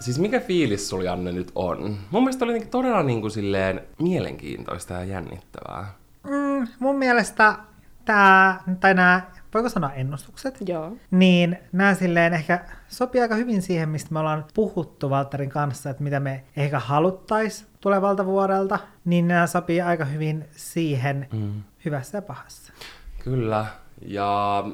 [0.00, 1.96] Siis mikä fiilis sulla Janne nyt on?
[2.10, 5.94] Mun mielestä oli jotenkin todella niin kuin silleen mielenkiintoista ja jännittävää.
[6.24, 7.54] Mm, mun mielestä
[8.04, 9.20] tämä, tai nämä,
[9.54, 10.58] voiko sanoa ennustukset?
[10.68, 10.92] Joo.
[11.10, 16.02] Niin nämä silleen ehkä sopii aika hyvin siihen, mistä me ollaan puhuttu Valterin kanssa, että
[16.02, 21.62] mitä me ehkä haluttais tulevalta vuodelta, niin nämä sopii aika hyvin siihen Mm.
[21.84, 22.72] hyvässä ja pahassa.
[23.24, 23.66] Kyllä.
[24.02, 24.64] Ja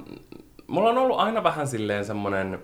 [0.66, 2.58] mulla on ollut aina vähän silleen semmonen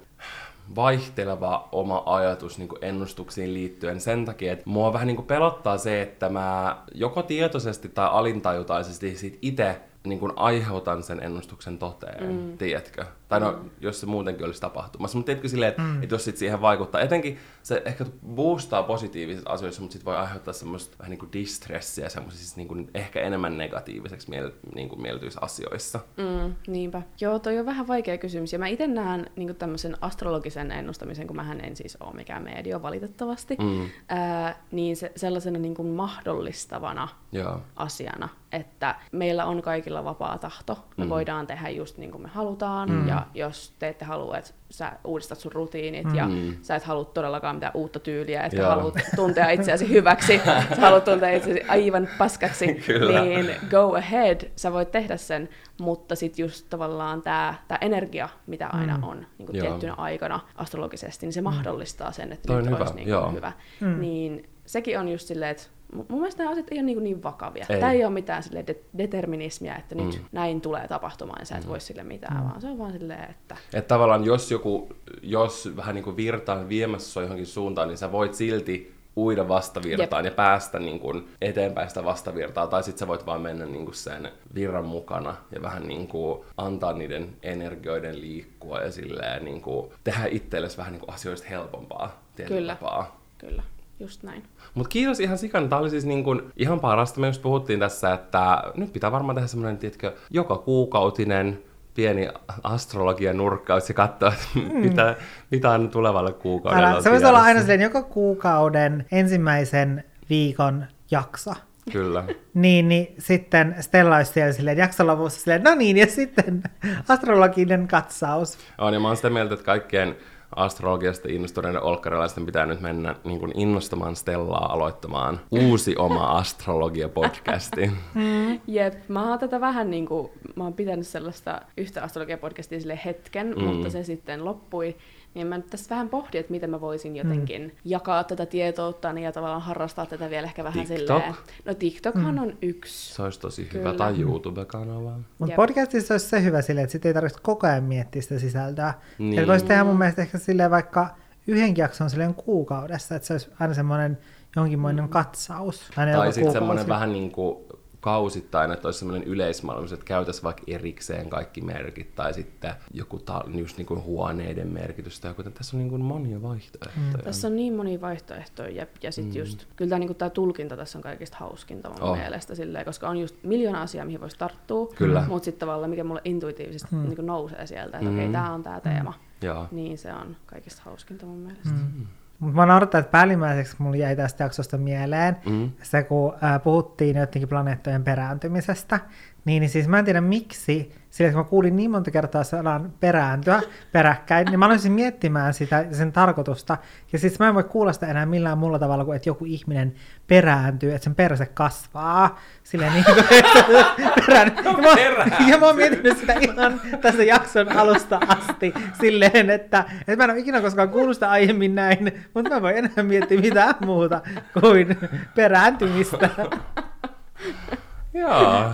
[0.76, 6.28] vaihteleva oma ajatus niin ennustuksiin liittyen sen takia, että mua vähän niin pelottaa se, että
[6.28, 12.58] mä joko tietoisesti tai alintajutaisesti sit itse niin kuin aiheutan sen ennustuksen toteen, mm.
[12.58, 13.04] tiedätkö?
[13.28, 13.70] Tai no, mm.
[13.80, 15.18] jos se muutenkin olisi tapahtumassa.
[15.18, 16.02] Mutta tiedätkö silleen, että, mm.
[16.02, 20.54] että jos sit siihen vaikuttaa, etenkin se ehkä boostaa positiivisissa asioissa, mutta sitten voi aiheuttaa
[20.54, 25.40] semmoista vähän niin kuin distressiä semmoisissa niin kuin ehkä enemmän negatiiviseksi miel- niin kuin mieltyissä
[25.42, 26.00] asioissa.
[26.16, 27.02] Mm, niinpä.
[27.20, 28.52] Joo, toi on vähän vaikea kysymys.
[28.52, 32.82] Ja mä itse näen niin tämmöisen astrologisen ennustamisen, kun mähän en siis ole mikään medio
[32.82, 33.88] valitettavasti, Mm.
[34.08, 37.60] ää, niin se, sellaisena niin kuin mahdollistavana Joo.
[37.76, 40.74] asiana, että meillä on kaikilla vapaa tahto.
[40.74, 41.04] Me Mm.
[41.04, 41.08] mm.
[41.10, 43.08] voidaan tehdä just niin kuin me halutaan, mm.
[43.08, 46.14] ja jos te ette halua, että sä uudistat sun rutiinit, mm.
[46.14, 46.28] ja
[46.62, 48.70] sä et halua todellakaan mitään uutta tyyliä, etkä Joo.
[48.70, 50.40] halua tuntea itseäsi hyväksi,
[50.74, 53.20] sä haluat tuntea itseäsi aivan paskaksi, Kyllä.
[53.24, 55.48] niin go ahead, sä voit tehdä sen,
[55.80, 59.04] mutta sitten just tavallaan tämä tää energia, mitä aina Mm.
[59.04, 62.78] on niin kuin tiettynä aikana astrologisesti, niin se mahdollistaa sen, että Toi on nyt hyvä,
[62.78, 63.52] olisi niin kuin hyvä.
[63.80, 64.00] Mm.
[64.00, 65.62] Niin sekin on just silleen, että
[65.92, 67.66] mun mielestä nämä asiat ei ole niin, niin vakavia.
[67.68, 67.80] Ei.
[67.80, 70.24] Tämä ei ole mitään sille de- determinismia, että nyt Mm.
[70.32, 73.56] näin tulee tapahtumaan ja sä et voi sille mitään, vaan se on vaan silleen, että
[73.74, 74.88] Että tavallaan jos joku,
[75.22, 79.48] jos vähän niin kuin virta on viemässä sua johonkin suuntaan, niin sä voit silti uida
[79.48, 83.84] vastavirtaan ja päästä niin kuin eteenpäin sitä vastavirtaa, tai sitten sä voit vaan mennä niin
[83.84, 89.60] kuin sen virran mukana ja vähän niin kuin antaa niiden energioiden liikkua ja silleen niin
[89.60, 92.74] kuin tehdä itsellesi vähän niin kuin asioista helpompaa Kyllä.
[92.74, 93.20] tapaa.
[93.38, 93.62] kyllä,
[94.02, 94.42] just näin.
[94.74, 95.68] Mutta kiitos ihan sikana.
[95.68, 97.20] Tämä oli siis niin kuin ihan parasta.
[97.20, 101.62] Me just puhuttiin tässä, että nyt pitää varmaan tehdä semmoinen, tiedätkö, joka kuukautinen
[101.94, 102.28] pieni
[102.62, 105.16] astrologian nurkkaus ja katsoa, että mitä,
[105.50, 106.86] mitä on tulevalle kuukaudelle.
[106.86, 111.54] Älä, on se voisi olla aina silleen joka kuukauden ensimmäisen viikon jakso.
[111.92, 112.24] Kyllä.
[112.54, 116.62] Niin, niin sitten Stella olisi siellä silleen jakson lopussa silleen, no niin, ja sitten
[117.08, 118.58] astrologinen katsaus.
[118.78, 120.16] On, ja mä oon sitä mieltä, että kaikkien
[120.56, 127.90] astrologiasta innostuneiden olkkarilaisten pitää nyt mennä niin kuin innostamaan Stellaa aloittamaan uusi oma astrologia-podcasti.
[128.66, 133.54] Jep, mä oon tätä vähän niin kuin, mä oon pitänyt sellaista yhtä astrologia-podcastia sille hetken,
[133.56, 133.64] mm.
[133.64, 134.96] mutta se sitten loppui.
[135.34, 137.70] Niin mä nyt tässä vähän pohdin, että miten mä voisin jotenkin mm.
[137.84, 141.22] jakaa tätä tietoutta ja tavallaan harrastaa tätä vielä ehkä vähän TikTok?
[141.22, 141.34] silleen.
[141.64, 142.42] No TikTokhan mm.
[142.42, 143.14] on yksi.
[143.14, 143.82] Se olisi tosi hyvä.
[143.82, 143.94] Kyllä.
[143.94, 145.18] Tai YouTube-kanava.
[145.38, 148.94] Mutta podcastissa olisi se hyvä silleen, että sitten ei tarvitse koko ajan miettiä sitä sisältöä.
[149.18, 149.30] Niin.
[149.30, 149.38] Niin.
[149.38, 151.08] Eli voisi tehdä mun mielestä ehkä silleen vaikka
[151.46, 154.18] yhdenkin jakson silleen kuukaudessa, että se olisi aina semmoinen
[154.56, 155.90] jonkinmoinen katsaus.
[155.96, 157.56] Aina Tai sitten semmoinen vähän niin kuin
[158.02, 163.44] kausittain, että olisi semmoinen yleismaailmallinen, että käytäisiin vaikka erikseen kaikki merkit, tai sitten joku ta-
[163.54, 167.16] just niin kuin huoneiden merkitystä, joku, tässä on niin kuin monia vaihtoehtoja.
[167.16, 167.22] Mm.
[167.24, 169.38] Tässä on niin monia vaihtoehtoja ja, ja sitten mm.
[169.38, 172.16] just, kyllä tämä niinku, tää tulkinta tässä on kaikista hauskinta mun Oh.
[172.16, 175.24] mielestä silleen, koska on just miljoona asiaa, mihin voisi tarttua, Kyllä.
[175.28, 177.02] mutta sitten tavallaan mikä mulle intuitiivisesti mm.
[177.02, 178.16] niinku nousee sieltä, että mm.
[178.16, 179.66] okei, tämä on tämä teema, Joo.
[179.70, 181.74] niin se on kaikista hauskinta mun mielestä.
[181.74, 182.06] Mm.
[182.42, 185.70] Mutta mä naurattaa, että päällimmäiseksi mulla jäi tästä jaksosta mieleen Mm.
[185.82, 189.00] se, kun ää, puhuttiin jotenkin planeettojen perääntymisestä,
[189.44, 192.92] niin, niin siis mä en tiedä miksi, sillä kun mä kuulin niin monta kertaa sanan
[193.00, 196.76] perääntyä peräkkäin, niin mä aloisin miettimään sitä, sen tarkoitusta,
[197.12, 199.94] ja siis mä en voi kuulla sitä enää millään muulla tavalla kuin, että joku ihminen
[200.26, 203.24] perääntyy, että sen perse kasvaa, silleen niin kuin,
[204.26, 204.52] perään.
[204.64, 205.46] Ja mä, Perääntyy.
[205.46, 210.30] ja mä oon miettinyt sitä ihan tässä jakson alusta asti silleen, että, että mä en
[210.30, 214.20] ole ikinä koskaan kuullut sitä aiemmin näin, mutta mä voin enää miettiä mitään muuta
[214.60, 214.98] kuin
[215.34, 216.30] perääntymistä.
[218.14, 218.30] Joo.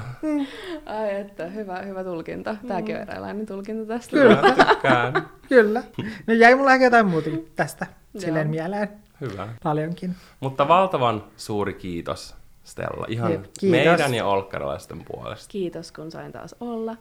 [0.86, 2.56] Ai että, hyvä, hyvä tulkinta.
[2.68, 4.10] Tämäkin on eräänlainen tulkinta tästä.
[4.10, 4.42] Kyllä.
[4.68, 5.28] Tykkään.
[5.48, 5.82] Kyllä.
[6.26, 8.20] No jäi mulla ehkä jotain muutakin tästä Joo.
[8.20, 8.88] silleen mieleen
[9.20, 9.48] Hyvä.
[9.62, 10.14] paljonkin.
[10.40, 12.34] Mutta valtavan suuri kiitos,
[12.64, 13.04] Stella.
[13.08, 13.70] Ihan Jep, kiitos.
[13.70, 15.48] meidän ja olkkarilaisten puolesta.
[15.52, 16.96] Kiitos, kun sain taas olla.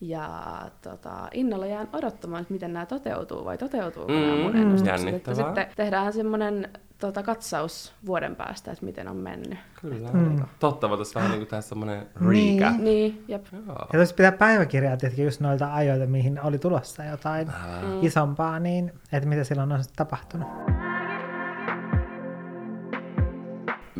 [0.00, 0.42] Ja
[0.82, 4.94] tota, innolla jään odottamaan, että miten nämä toteutuu, vai toteutuuko mm, nämä mun Mm, ennustukset.
[4.96, 5.34] Että jännittävää.
[5.46, 9.58] sitten tehdään semmoinen tota, katsaus vuoden päästä, että miten on mennyt.
[9.80, 10.08] Kyllä.
[10.12, 10.44] Mm.
[10.58, 12.60] Totta, voitaisiin vähän niin kuin tehdä semmoinen Niin.
[12.62, 12.76] recap.
[12.80, 13.46] Niin, jep.
[13.52, 13.76] Joo.
[13.92, 17.80] Ja tuossa pitää päiväkirjaa tietenkin just noilta ajoilta, mihin oli tulossa jotain Älä.
[18.02, 20.48] isompaa, niin että mitä silloin on tapahtunut.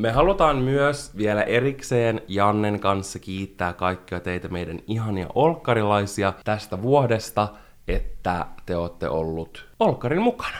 [0.00, 7.48] Me halutaan myös vielä erikseen Jannen kanssa kiittää kaikkia teitä meidän ihania olkkarilaisia tästä vuodesta,
[7.88, 10.56] että te olette ollut olkkarin mukana.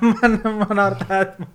[0.00, 0.28] mä,
[0.66, 1.46] mä että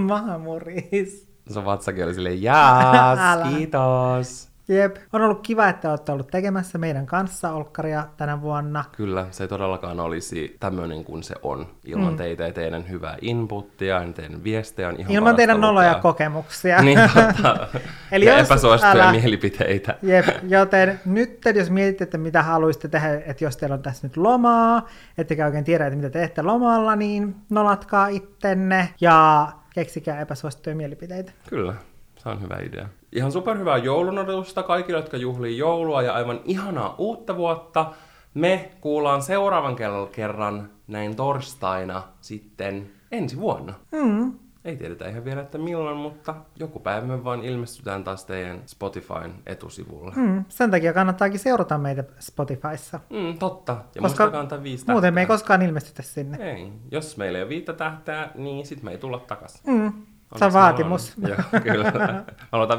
[0.00, 1.28] maha muris.
[1.48, 3.46] Se vatsakin oli silleen, jaas, Älä.
[3.48, 4.48] kiitos.
[4.68, 8.84] Jep, on ollut kiva, että olette ollut tekemässä meidän kanssa olkkaria tänä vuonna.
[8.92, 11.66] Kyllä, se ei todellakaan olisi tämmöinen kuin se on.
[11.84, 12.16] Ilman mm.
[12.16, 16.02] teitä ja teidän hyvää inputtia teidän viestejä on ihan Ilman teidän noloja lukea.
[16.02, 16.82] kokemuksia.
[16.82, 17.68] Niin totta.
[18.12, 19.94] Eli ja jos- epäsuosittuja älä- mielipiteitä.
[20.02, 24.16] Jep, joten nyt jos mietitte, että mitä haluaisitte tehdä, että jos teillä on tässä nyt
[24.16, 24.88] lomaa,
[25.18, 31.32] ettekä oikein tiedä, että mitä teette lomalla, niin nolatkaa ittenne ja keksikää epäsuosittuja mielipiteitä.
[31.48, 31.74] Kyllä,
[32.16, 32.88] se on hyvä idea.
[33.12, 37.92] Ihan superhyvää joulun odotusta kaikille, jotka juhlii joulua ja aivan ihanaa uutta vuotta.
[38.34, 39.76] Me kuullaan seuraavan
[40.12, 43.74] kerran näin torstaina sitten ensi vuonna.
[43.92, 44.32] Mm.
[44.64, 49.34] Ei tiedetä ihan vielä, että milloin, mutta joku päivä me vaan ilmestytään taas teidän Spotifyn
[49.46, 50.12] etusivulle.
[50.16, 50.44] Mm.
[50.48, 53.72] Sen takia kannattaakin seurata meitä Spotifyssa, Mm, totta.
[53.72, 56.52] Ja Koska muistakaa antaa viisi muuten me ei koskaan ilmestytä sinne.
[56.52, 56.72] Ei.
[56.90, 59.62] Jos meillä ei ole viittä tähteä, niin sit me ei tulla takas.
[59.66, 59.92] Mm.
[60.36, 61.14] Se on vaatimus.
[61.28, 61.92] Joo, kyllä.
[62.52, 62.78] Aloitan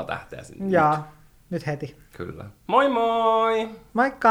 [0.00, 0.70] 5.0 tähteä sinne.
[0.70, 1.02] Ja
[1.50, 1.96] nyt heti.
[2.16, 2.44] Kyllä.
[2.66, 3.68] Moi moi!
[3.92, 4.30] Moikka!